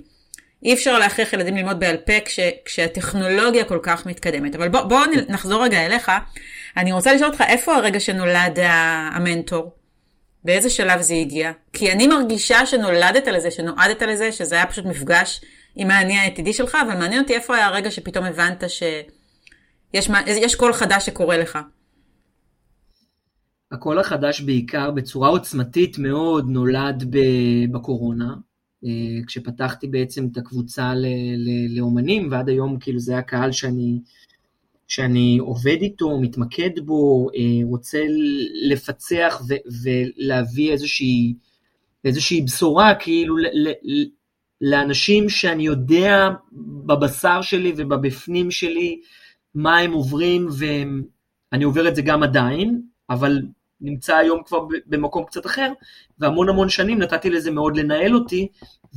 [0.63, 4.55] אי אפשר להכריח ילדים ללמוד בעל פה כש, כשהטכנולוגיה כל כך מתקדמת.
[4.55, 6.11] אבל בוא, בוא נחזור רגע אליך.
[6.77, 8.59] אני רוצה לשאול אותך, איפה הרגע שנולד
[9.13, 9.71] המנטור?
[10.45, 11.51] באיזה שלב זה הגיע?
[11.73, 15.41] כי אני מרגישה שנולדת לזה, שנועדת לזה, שזה היה פשוט מפגש
[15.75, 18.63] עם האני העתידי שלך, אבל מעניין אותי איפה היה הרגע שפתאום הבנת
[19.93, 21.59] שיש קול חדש שקורה לך.
[23.71, 27.15] הקול החדש בעיקר בצורה עוצמתית מאוד נולד
[27.71, 28.33] בקורונה,
[28.85, 28.89] אה,
[29.27, 30.93] כשפתחתי בעצם את הקבוצה
[31.69, 33.99] לאומנים, ועד היום כאילו זה היה קהל שאני,
[34.93, 37.99] שאני עובד איתו, מתמקד בו, אה, רוצה
[38.69, 41.33] לפצח ו- ולהביא איזושהי,
[42.05, 44.03] איזושהי בשורה כאילו ל-
[44.61, 46.29] לאנשים שאני יודע
[46.85, 48.99] בבשר שלי ובבפנים שלי
[49.55, 53.41] מה הם עוברים, ואני עובר את זה גם עדיין, אבל
[53.81, 55.71] נמצא היום כבר במקום קצת אחר,
[56.19, 58.47] והמון המון שנים נתתי לזה מאוד לנהל אותי,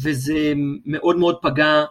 [0.03, 0.53] וזה
[0.87, 1.85] מאוד מאוד פגע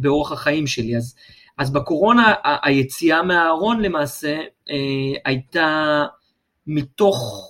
[0.00, 0.96] באורח החיים שלי.
[0.96, 1.14] אז,
[1.60, 4.36] אז בקורונה היציאה מהארון למעשה
[4.70, 4.74] אה,
[5.24, 6.04] הייתה
[6.66, 7.48] מתוך,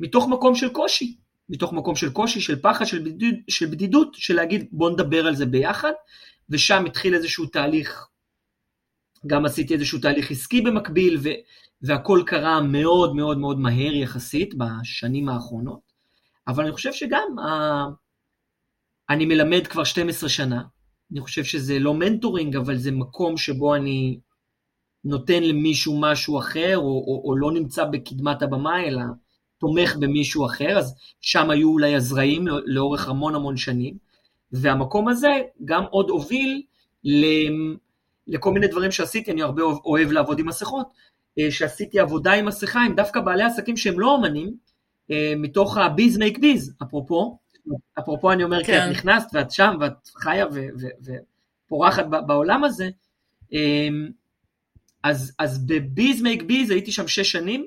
[0.00, 1.16] מתוך מקום של קושי,
[1.48, 5.34] מתוך מקום של קושי, של פחד, של, בדיד, של בדידות, של להגיד בוא נדבר על
[5.34, 5.92] זה ביחד,
[6.50, 8.06] ושם התחיל איזשהו תהליך,
[9.26, 11.28] גם עשיתי איזשהו תהליך עסקי במקביל, ו,
[11.82, 15.92] והכל קרה מאוד מאוד מאוד מהר יחסית בשנים האחרונות,
[16.48, 17.84] אבל אני חושב שגם ה...
[19.10, 20.62] אני מלמד כבר 12 שנה,
[21.12, 24.18] אני חושב שזה לא מנטורינג, אבל זה מקום שבו אני
[25.04, 29.02] נותן למישהו משהו אחר, או, או, או לא נמצא בקדמת הבמה, אלא
[29.58, 33.96] תומך במישהו אחר, אז שם היו אולי הזרעים לא, לאורך המון המון שנים,
[34.52, 35.28] והמקום הזה
[35.64, 36.62] גם עוד הוביל
[37.04, 37.26] ל...
[38.26, 40.86] לכל מיני דברים שעשיתי, אני הרבה אוהב לעבוד עם מסכות,
[41.38, 44.56] אה, שעשיתי עבודה עם מסכה עם דווקא בעלי עסקים שהם לא אומנים,
[45.10, 47.38] אה, מתוך ה-biz make biz, אפרופו,
[47.98, 48.64] אפרופו אני אומר, כן.
[48.64, 48.90] כי את כן.
[48.90, 50.46] נכנסת ואת שם ואת חיה
[51.66, 52.88] ופורחת בעולם הזה,
[53.54, 53.88] אה,
[55.02, 57.66] אז, אז ב-biz make biz הייתי שם שש שנים,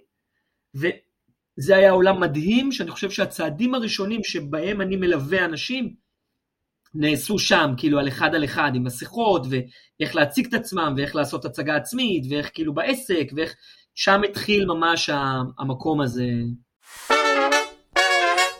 [0.75, 5.95] וזה היה עולם מדהים, שאני חושב שהצעדים הראשונים שבהם אני מלווה אנשים,
[6.93, 11.45] נעשו שם, כאילו על אחד על אחד עם מסכות, ואיך להציג את עצמם, ואיך לעשות
[11.45, 13.55] הצגה עצמית, ואיך כאילו בעסק, ואיך...
[13.99, 15.09] שם התחיל ממש
[15.59, 16.25] המקום הזה.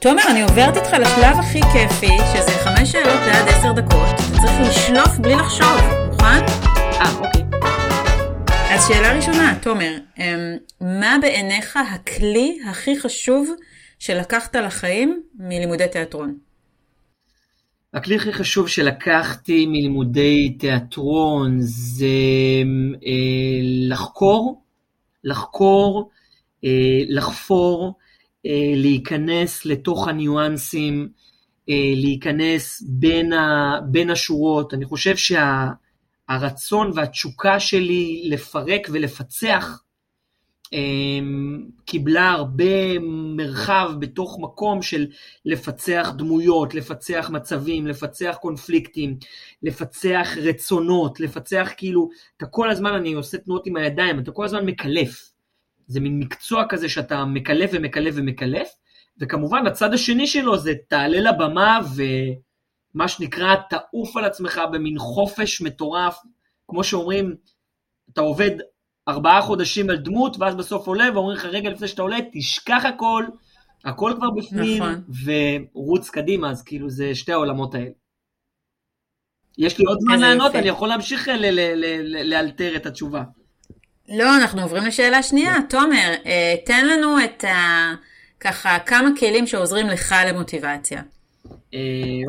[0.02, 4.16] תומר, אני עוברת איתך לשלב הכי כיפי, שזה חמש שאלות ועד עשר דקות.
[4.16, 5.80] אתה צריך לשלוף בלי לחשוב,
[6.12, 6.46] מוכן?
[6.66, 7.42] אה, אוקיי.
[8.72, 13.50] אז שאלה ראשונה, תומר, אמ, מה בעיניך הכלי הכי חשוב
[14.00, 16.38] שלקחת לחיים מלימודי תיאטרון?
[17.94, 22.06] הכלי הכי חשוב שלקחתי מלימודי תיאטרון זה
[23.06, 24.62] אה, לחקור,
[25.24, 26.10] לחקור,
[26.66, 26.70] אה,
[27.10, 27.94] לחפור,
[28.76, 31.10] להיכנס לתוך הניואנסים,
[31.70, 34.74] אה, להיכנס בין, ה, בין השורות.
[34.74, 39.84] אני חושב שהרצון שה, והתשוקה שלי לפרק ולפצח
[40.74, 43.00] אמ, קיבלה הרבה
[43.36, 45.08] מרחב בתוך מקום של
[45.46, 49.18] לפצח דמויות, לפצח מצבים, לפצח קונפליקטים,
[49.64, 54.66] לפצח רצונות, לפצח כאילו, אתה כל הזמן, אני עושה תנועות עם הידיים, אתה כל הזמן
[54.66, 55.29] מקלף.
[55.90, 58.70] זה מין מקצוע כזה שאתה מקלף ומקלף ומקלף,
[59.20, 66.18] וכמובן הצד השני שלו זה תעלה לבמה ומה שנקרא תעוף על עצמך במין חופש מטורף,
[66.68, 67.36] כמו שאומרים,
[68.14, 68.52] אתה עובד
[69.08, 73.26] ארבעה חודשים על דמות, ואז בסוף עולה, ואומרים לך, רגע לפני שאתה עולה, תשכח הכל,
[73.86, 75.04] הכל כבר בפנים, נכון.
[75.74, 77.90] ורוץ קדימה, אז כאילו זה שתי העולמות האלה.
[79.58, 81.30] יש לי עוד זמן לענות, אני יכול להמשיך
[82.24, 83.24] לאלתר את התשובה.
[84.10, 85.56] לא, אנחנו עוברים לשאלה שנייה.
[85.70, 87.94] תומר, אה, תן לנו את ה...
[88.40, 91.02] ככה כמה כלים שעוזרים לך למוטיבציה.
[91.74, 91.80] אה,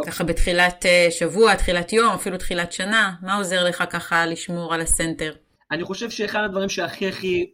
[0.07, 4.81] ככה בתחילת אה, שבוע, תחילת יום, אפילו תחילת שנה, מה עוזר לך ככה לשמור על
[4.81, 5.33] הסנטר?
[5.70, 7.51] אני חושב שאחד הדברים שהכי הכי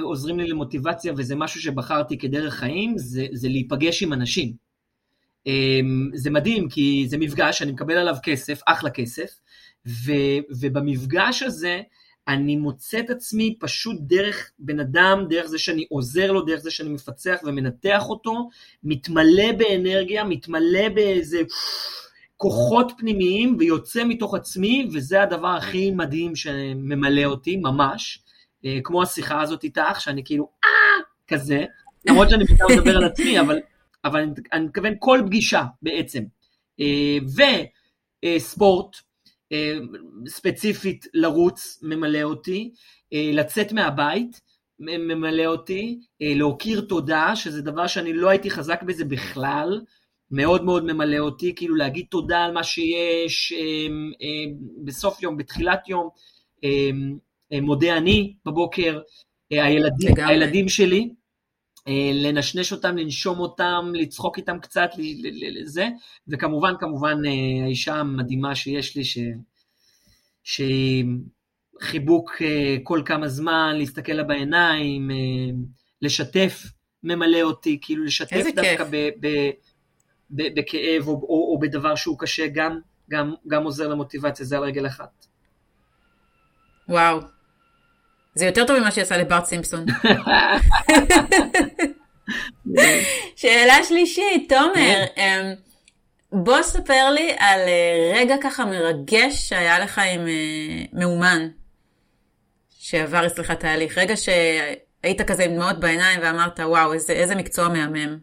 [0.00, 4.52] עוזרים לי למוטיבציה, וזה משהו שבחרתי כדרך חיים, זה, זה להיפגש עם אנשים.
[5.46, 9.30] אמ, זה מדהים, כי זה מפגש, אני מקבל עליו כסף, אחלה כסף,
[9.86, 10.12] ו,
[10.60, 11.80] ובמפגש הזה
[12.28, 16.70] אני מוצא את עצמי פשוט דרך בן אדם, דרך זה שאני עוזר לו, דרך זה
[16.70, 18.48] שאני מפצח ומנתח אותו,
[18.84, 21.42] מתמלא באנרגיה, מתמלא באיזה...
[22.40, 28.22] כוחות פנימיים ויוצא מתוך עצמי, וזה הדבר הכי מדהים שממלא אותי, ממש.
[28.64, 31.64] אה, כמו השיחה הזאת איתך, שאני כאילו, אה, כזה,
[32.04, 33.58] למרות שאני בעיקר מדבר על עצמי, אבל,
[34.04, 34.20] אבל
[34.52, 36.22] אני, מתכוון כל פגישה בעצם.
[36.80, 37.18] אה,
[38.24, 39.00] וספורט, אה,
[40.26, 42.72] ספציפית לרוץ ממלא אותי,
[43.12, 44.40] אה, לצאת מהבית
[44.78, 49.80] ממלא אותי, אה, להכיר תודה, שזה דבר שאני לא הייתי חזק בזה בכלל,
[50.30, 53.52] מאוד מאוד ממלא אותי, כאילו להגיד תודה על מה שיש
[54.84, 56.08] בסוף יום, בתחילת יום,
[57.62, 59.00] מודה אני בבוקר,
[59.50, 61.10] הילדים, הילדים שלי,
[62.14, 64.90] לנשנש אותם, לנשום אותם, לצחוק איתם קצת,
[65.60, 65.88] לזה,
[66.28, 67.18] וכמובן, כמובן,
[67.64, 69.18] האישה המדהימה שיש לי, ש...
[70.42, 71.04] שהיא
[71.80, 75.16] חיבוק אה, כל כמה זמן, להסתכל לה בעיניים, אה,
[76.02, 76.62] לשתף
[77.02, 79.50] ממלא אותי, כאילו לשתף דווקא ב, ב,
[80.30, 84.62] ב, בכאב או, או, או בדבר שהוא קשה, גם, גם, גם עוזר למוטיבציה, זה על
[84.62, 85.26] רגל אחת.
[86.88, 87.20] וואו.
[88.34, 89.86] זה יותר טוב ממה שעשה לברט סימפסון.
[93.36, 95.22] שאלה שלישית, תומר, כן.
[95.22, 95.54] אמ,
[96.44, 100.20] בוא ספר לי על אה, רגע ככה מרגש שהיה לך עם
[100.92, 101.48] מאומן.
[102.90, 103.98] שעבר אצלך תהליך?
[103.98, 108.18] רגע שהיית כזה עם דמעות בעיניים ואמרת, וואו, איזה, איזה מקצוע מהמם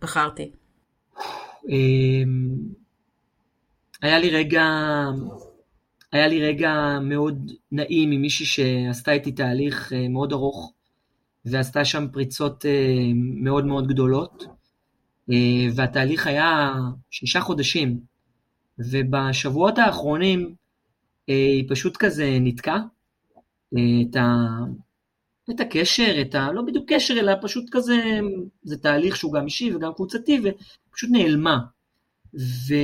[0.00, 0.50] בחרתי.
[1.68, 2.56] אמ,
[4.02, 4.64] היה לי רגע,
[6.12, 10.72] היה לי רגע מאוד נעים עם מישהי שעשתה איתי תהליך אה, מאוד ארוך,
[11.44, 14.44] ועשתה שם פריצות אה, מאוד מאוד גדולות,
[15.30, 16.72] אה, והתהליך היה
[17.10, 18.00] שישה חודשים,
[18.78, 20.54] ובשבועות האחרונים
[21.26, 22.82] היא פשוט כזה נתקעה,
[23.68, 24.46] את, ה,
[25.50, 26.52] את הקשר, את ה...
[26.52, 28.20] לא בדיוק קשר, אלא פשוט כזה,
[28.62, 31.58] זה תהליך שהוא גם אישי וגם קבוצתי, ופשוט נעלמה.
[32.34, 32.74] ו...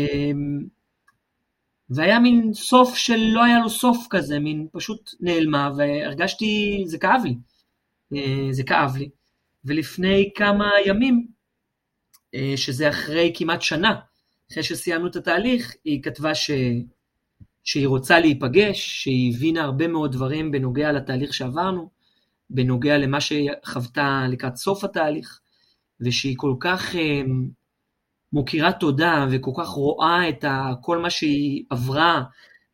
[1.90, 7.36] והיה מין סוף שלא היה לו סוף כזה, מין פשוט נעלמה, והרגשתי, זה כאב לי.
[8.12, 9.08] אה, זה כאב לי.
[9.64, 11.26] ולפני כמה ימים,
[12.34, 13.94] אה, שזה אחרי כמעט שנה,
[14.52, 16.50] אחרי שסיימנו את התהליך, היא כתבה ש...
[17.64, 21.90] שהיא רוצה להיפגש, שהיא הבינה הרבה מאוד דברים בנוגע לתהליך שעברנו,
[22.50, 25.40] בנוגע למה שהיא חוותה לקראת סוף התהליך,
[26.00, 27.22] ושהיא כל כך אה,
[28.32, 32.22] מוקירה תודה וכל כך רואה את ה, כל מה שהיא עברה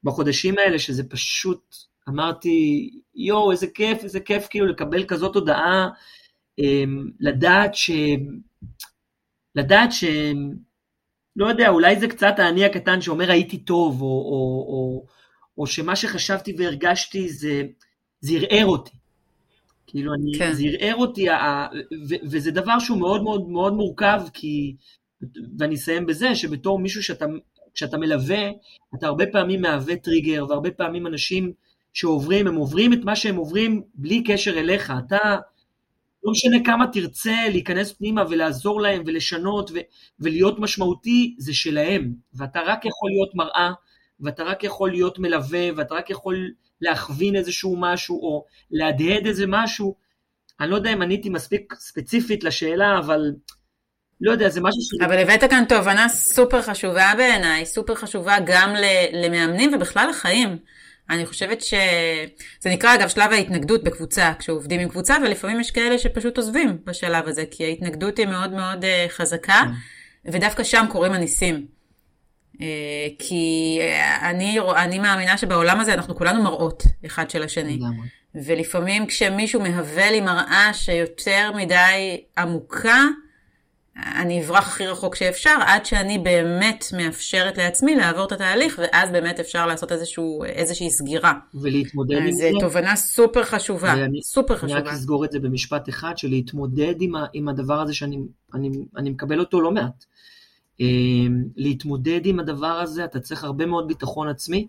[0.04, 1.76] בחודשים האלה, שזה פשוט,
[2.08, 5.88] אמרתי, יואו, איזה כיף, איזה כיף כאילו לקבל כזאת הודעה,
[6.60, 6.84] אה,
[7.20, 7.90] לדעת ש...
[9.54, 10.04] לדעת ש...
[11.36, 15.06] לא יודע, אולי זה קצת האני הקטן שאומר הייתי טוב, או, או, או,
[15.58, 17.62] או שמה שחשבתי והרגשתי זה,
[18.20, 18.96] זה ערער אותי.
[19.86, 20.52] כאילו, אני, כן.
[20.52, 21.28] זה ערער אותי,
[22.08, 24.76] ו, וזה דבר שהוא מאוד מאוד מאוד מורכב, כי,
[25.58, 27.26] ואני אסיים בזה, שבתור מישהו שאתה,
[27.74, 28.50] כשאתה מלווה,
[28.94, 31.52] אתה הרבה פעמים מהווה טריגר, והרבה פעמים אנשים
[31.92, 34.92] שעוברים, הם עוברים את מה שהם עוברים בלי קשר אליך.
[35.06, 35.36] אתה,
[36.24, 39.78] לא משנה כמה תרצה להיכנס פנימה ולעזור להם ולשנות ו-
[40.20, 42.14] ולהיות משמעותי, זה שלהם.
[42.34, 43.72] ואתה רק יכול להיות מראה,
[44.20, 46.50] ואתה רק יכול להיות מלווה, ואתה רק יכול
[46.80, 49.94] להכווין איזשהו משהו, או להדהד איזה משהו.
[50.60, 53.32] אני לא יודע אם עניתי מספיק ספציפית לשאלה, אבל
[54.24, 55.02] לא יודע, זה משהו ש...
[55.04, 58.74] אבל הבאת כאן תובנה סופר חשובה בעיניי, סופר חשובה גם
[59.12, 60.58] למאמנים ובכלל לחיים.
[61.10, 66.36] אני חושבת שזה נקרא אגב שלב ההתנגדות בקבוצה, כשעובדים עם קבוצה, ולפעמים יש כאלה שפשוט
[66.36, 70.32] עוזבים בשלב הזה, כי ההתנגדות היא מאוד מאוד uh, חזקה, כן.
[70.32, 71.66] ודווקא שם קורים הניסים.
[72.54, 72.58] Uh,
[73.18, 77.78] כי uh, אני, אני מאמינה שבעולם הזה אנחנו כולנו מראות אחד של השני.
[78.34, 83.04] ולפעמים כשמישהו מהווה לי מראה שיותר מדי עמוקה,
[83.96, 89.40] אני אברח הכי רחוק שאפשר, עד שאני באמת מאפשרת לעצמי לעבור את התהליך, ואז באמת
[89.40, 91.32] אפשר לעשות איזשהו, איזושהי סגירה.
[91.54, 92.50] ולהתמודד עם זה.
[92.52, 94.72] זו תובנה סופר חשובה, ואני, סופר חשובה.
[94.72, 98.18] אני רק אסגור את זה במשפט אחד, של להתמודד עם, ה, עם הדבר הזה שאני
[98.54, 100.04] אני, אני מקבל אותו לא מעט.
[100.80, 104.68] אמ, להתמודד עם הדבר הזה, אתה צריך הרבה מאוד ביטחון עצמי,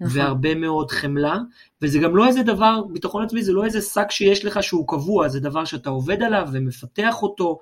[0.00, 0.20] נכון.
[0.20, 1.38] והרבה מאוד חמלה,
[1.82, 5.28] וזה גם לא איזה דבר, ביטחון עצמי זה לא איזה שק שיש לך שהוא קבוע,
[5.28, 7.58] זה דבר שאתה עובד עליו ומפתח אותו,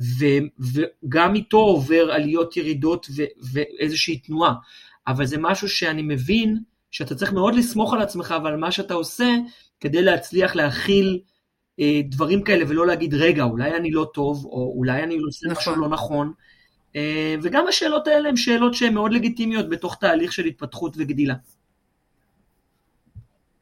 [0.00, 0.24] ו,
[0.58, 3.22] וגם איתו עובר עליות ירידות ו,
[3.52, 4.54] ואיזושהי תנועה.
[5.06, 6.58] אבל זה משהו שאני מבין
[6.90, 9.36] שאתה צריך מאוד לסמוך על עצמך ועל מה שאתה עושה
[9.80, 11.20] כדי להצליח להכיל
[11.80, 15.58] אה, דברים כאלה ולא להגיד רגע אולי אני לא טוב או אולי אני עושה נכון.
[15.58, 16.32] משהו לא נכון.
[16.96, 21.34] אה, וגם השאלות האלה הן שאלות שהן מאוד לגיטימיות בתוך תהליך של התפתחות וגדילה.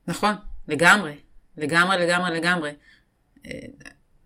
[0.06, 0.34] נכון,
[0.68, 1.14] לגמרי,
[1.56, 2.70] לגמרי, לגמרי, לגמרי.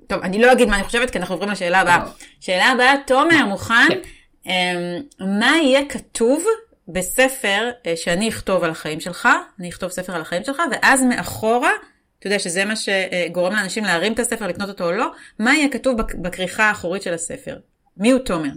[0.04, 1.98] אה, טוב, אני לא אגיד מה אני חושבת, כי אנחנו עוברים לשאלה הבאה.
[1.98, 2.10] לא.
[2.40, 3.88] שאלה הבאה, תומר, מוכן?
[3.88, 3.98] כן.
[4.46, 5.02] אמ,
[5.40, 6.44] מה יהיה כתוב
[6.88, 9.28] בספר אה, שאני אכתוב על החיים שלך,
[9.60, 11.70] אני אכתוב ספר על החיים שלך, ואז מאחורה
[12.18, 15.68] אתה יודע שזה מה שגורם לאנשים להרים את הספר, לקנות אותו או לא, מה יהיה
[15.68, 17.56] כתוב בכריכה האחורית של הספר?
[17.96, 18.50] מי הוא תומר?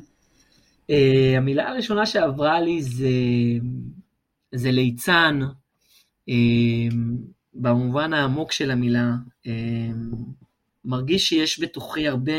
[1.38, 3.10] המילה הראשונה שעברה לי זה,
[4.56, 5.40] זה ליצן,
[7.54, 9.12] במובן העמוק של המילה.
[10.88, 12.34] מרגיש שיש בתוכי הרבה,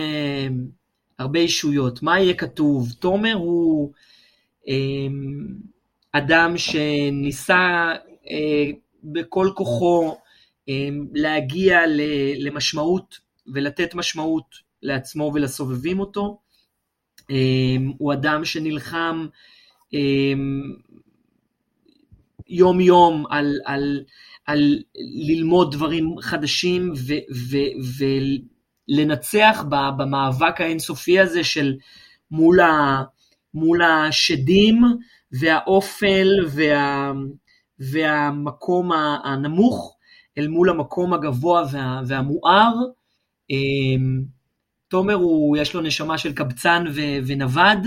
[1.19, 2.03] הרבה אישויות.
[2.03, 2.93] מה יהיה כתוב?
[2.99, 3.93] תומר הוא
[4.65, 4.69] uh,
[6.13, 7.95] אדם שניסה
[8.25, 8.29] uh,
[9.05, 10.73] בכל כוחו uh,
[11.15, 11.81] להגיע
[12.39, 13.19] למשמעות
[13.55, 16.39] ולתת משמעות לעצמו ולסובבים אותו.
[17.31, 19.27] אמ, הוא אדם שנלחם
[19.93, 20.75] אמ,
[22.49, 24.05] יום יום על, על,
[24.49, 24.79] על
[25.29, 26.93] ללמוד דברים חדשים
[28.89, 29.65] ולנצח
[29.97, 31.77] במאבק האינסופי הזה של
[32.31, 33.03] מול, ה,
[33.55, 34.83] מול השדים
[35.33, 37.13] והאופל וה,
[37.79, 38.91] והמקום
[39.25, 39.97] הנמוך
[40.39, 42.73] אל מול המקום הגבוה וה, והמואר.
[43.51, 44.23] אמ,
[44.89, 47.87] תומר הוא, יש לו נשמה של קבצן ו- ונווד,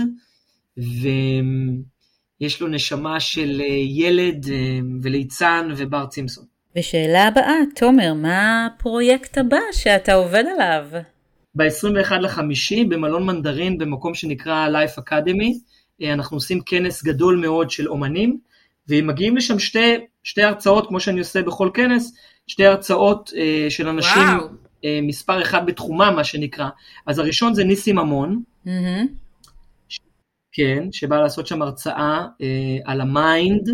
[0.76, 6.51] ויש לו נשמה של אה, ילד אה, וליצן ובר צימפסון.
[6.76, 10.86] ושאלה הבאה, תומר, מה הפרויקט הבא שאתה עובד עליו?
[11.54, 15.52] ב-21 לחמישי במלון מנדרין במקום שנקרא Life Academy,
[16.02, 18.38] אה, אנחנו עושים כנס גדול מאוד של אומנים,
[18.88, 22.16] ומגיעים לשם שתי, שתי הרצאות, כמו שאני עושה בכל כנס,
[22.46, 23.30] שתי הרצאות
[23.68, 24.48] של אנשים וואו.
[24.84, 26.68] אה, מספר אחד בתחומם, מה שנקרא.
[27.06, 28.70] אז הראשון זה ניסים ממון, mm-hmm.
[30.52, 33.68] כן, שבא לעשות שם הרצאה אה, על המיינד.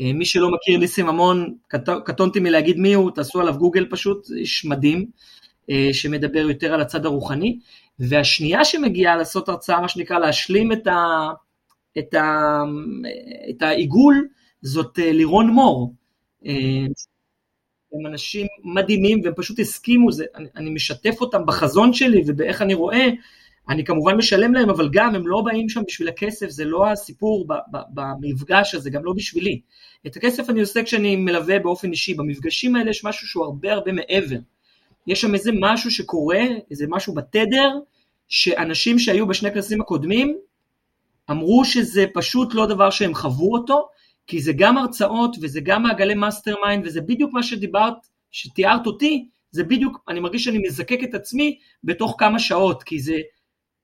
[0.00, 4.30] אה, מי שלא מכיר ניסים ממון, קט, קטונתי מלהגיד מי הוא, תעשו עליו גוגל פשוט,
[4.36, 5.06] איש מדהים,
[5.70, 7.58] אה, שמדבר יותר על הצד הרוחני.
[7.98, 11.28] והשנייה שמגיעה לעשות הרצאה, מה שנקרא להשלים את, ה,
[11.98, 12.62] את, ה,
[13.50, 14.28] את העיגול,
[14.62, 15.94] זאת אה, לירון מור.
[17.92, 22.74] הם אנשים מדהימים והם פשוט הסכימו, זה, אני, אני משתף אותם בחזון שלי ובאיך אני
[22.74, 23.06] רואה,
[23.68, 27.46] אני כמובן משלם להם, אבל גם הם לא באים שם בשביל הכסף, זה לא הסיפור
[27.94, 29.60] במפגש הזה, גם לא בשבילי.
[30.06, 33.92] את הכסף אני עושה כשאני מלווה באופן אישי, במפגשים האלה יש משהו שהוא הרבה הרבה
[33.92, 34.36] מעבר.
[35.06, 37.70] יש שם איזה משהו שקורה, איזה משהו בתדר,
[38.28, 40.38] שאנשים שהיו בשני כנסים הקודמים,
[41.30, 43.88] אמרו שזה פשוט לא דבר שהם חוו אותו,
[44.26, 47.94] כי זה גם הרצאות וזה גם מעגלי mastermind וזה בדיוק מה שדיברת,
[48.30, 53.16] שתיארת אותי, זה בדיוק, אני מרגיש שאני מזקק את עצמי בתוך כמה שעות, כי זה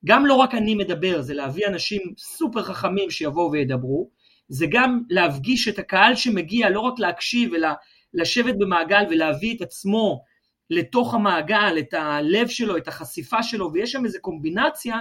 [0.04, 4.10] גם לא רק אני מדבר, זה להביא אנשים סופר חכמים שיבואו וידברו,
[4.48, 7.68] זה גם להפגיש את הקהל שמגיע, לא רק להקשיב, אלא
[8.14, 10.22] לשבת במעגל ולהביא את עצמו
[10.70, 14.96] לתוך המעגל, את הלב שלו, את החשיפה שלו, ויש שם איזו קומבינציה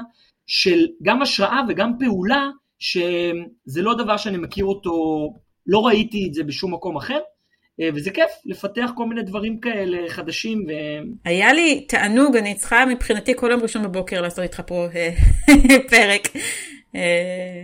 [0.47, 4.93] של גם השראה וגם פעולה שזה לא דבר שאני מכיר אותו,
[5.68, 7.20] לא ראיתי את זה בשום מקום אחר,
[7.95, 10.65] וזה כיף לפתח כל מיני דברים כאלה חדשים.
[10.67, 10.71] ו...
[11.25, 15.09] היה לי תענוג, אני צריכה מבחינתי כל יום ראשון בבוקר לעשות איתך פה אה,
[15.91, 16.27] פרק.
[16.95, 17.63] אה,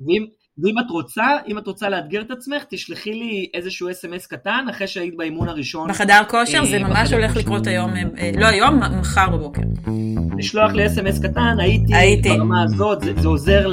[0.00, 0.26] ואם,
[0.62, 4.86] ואם את רוצה, אם את רוצה לאתגר את עצמך, תשלחי לי איזשהו אס.אם.אס קטן אחרי
[4.86, 5.88] שהיית באימון הראשון.
[5.88, 6.64] בחדר כושר?
[6.64, 7.90] זה ממש הולך לקרות היום,
[8.38, 9.62] לא היום, מחר בבוקר.
[10.38, 12.28] לשלוח לי אס.אם.אס קטן, הייתי, הייתי.
[12.28, 13.66] ברמה הזאת, זה, זה עוזר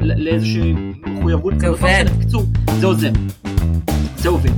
[0.00, 0.72] לאיזושהי
[1.06, 1.60] מחויבות.
[1.60, 2.04] זה עובד.
[2.18, 2.42] בקיצור,
[2.80, 3.10] זה עוזר.
[4.22, 4.52] Você ouviu?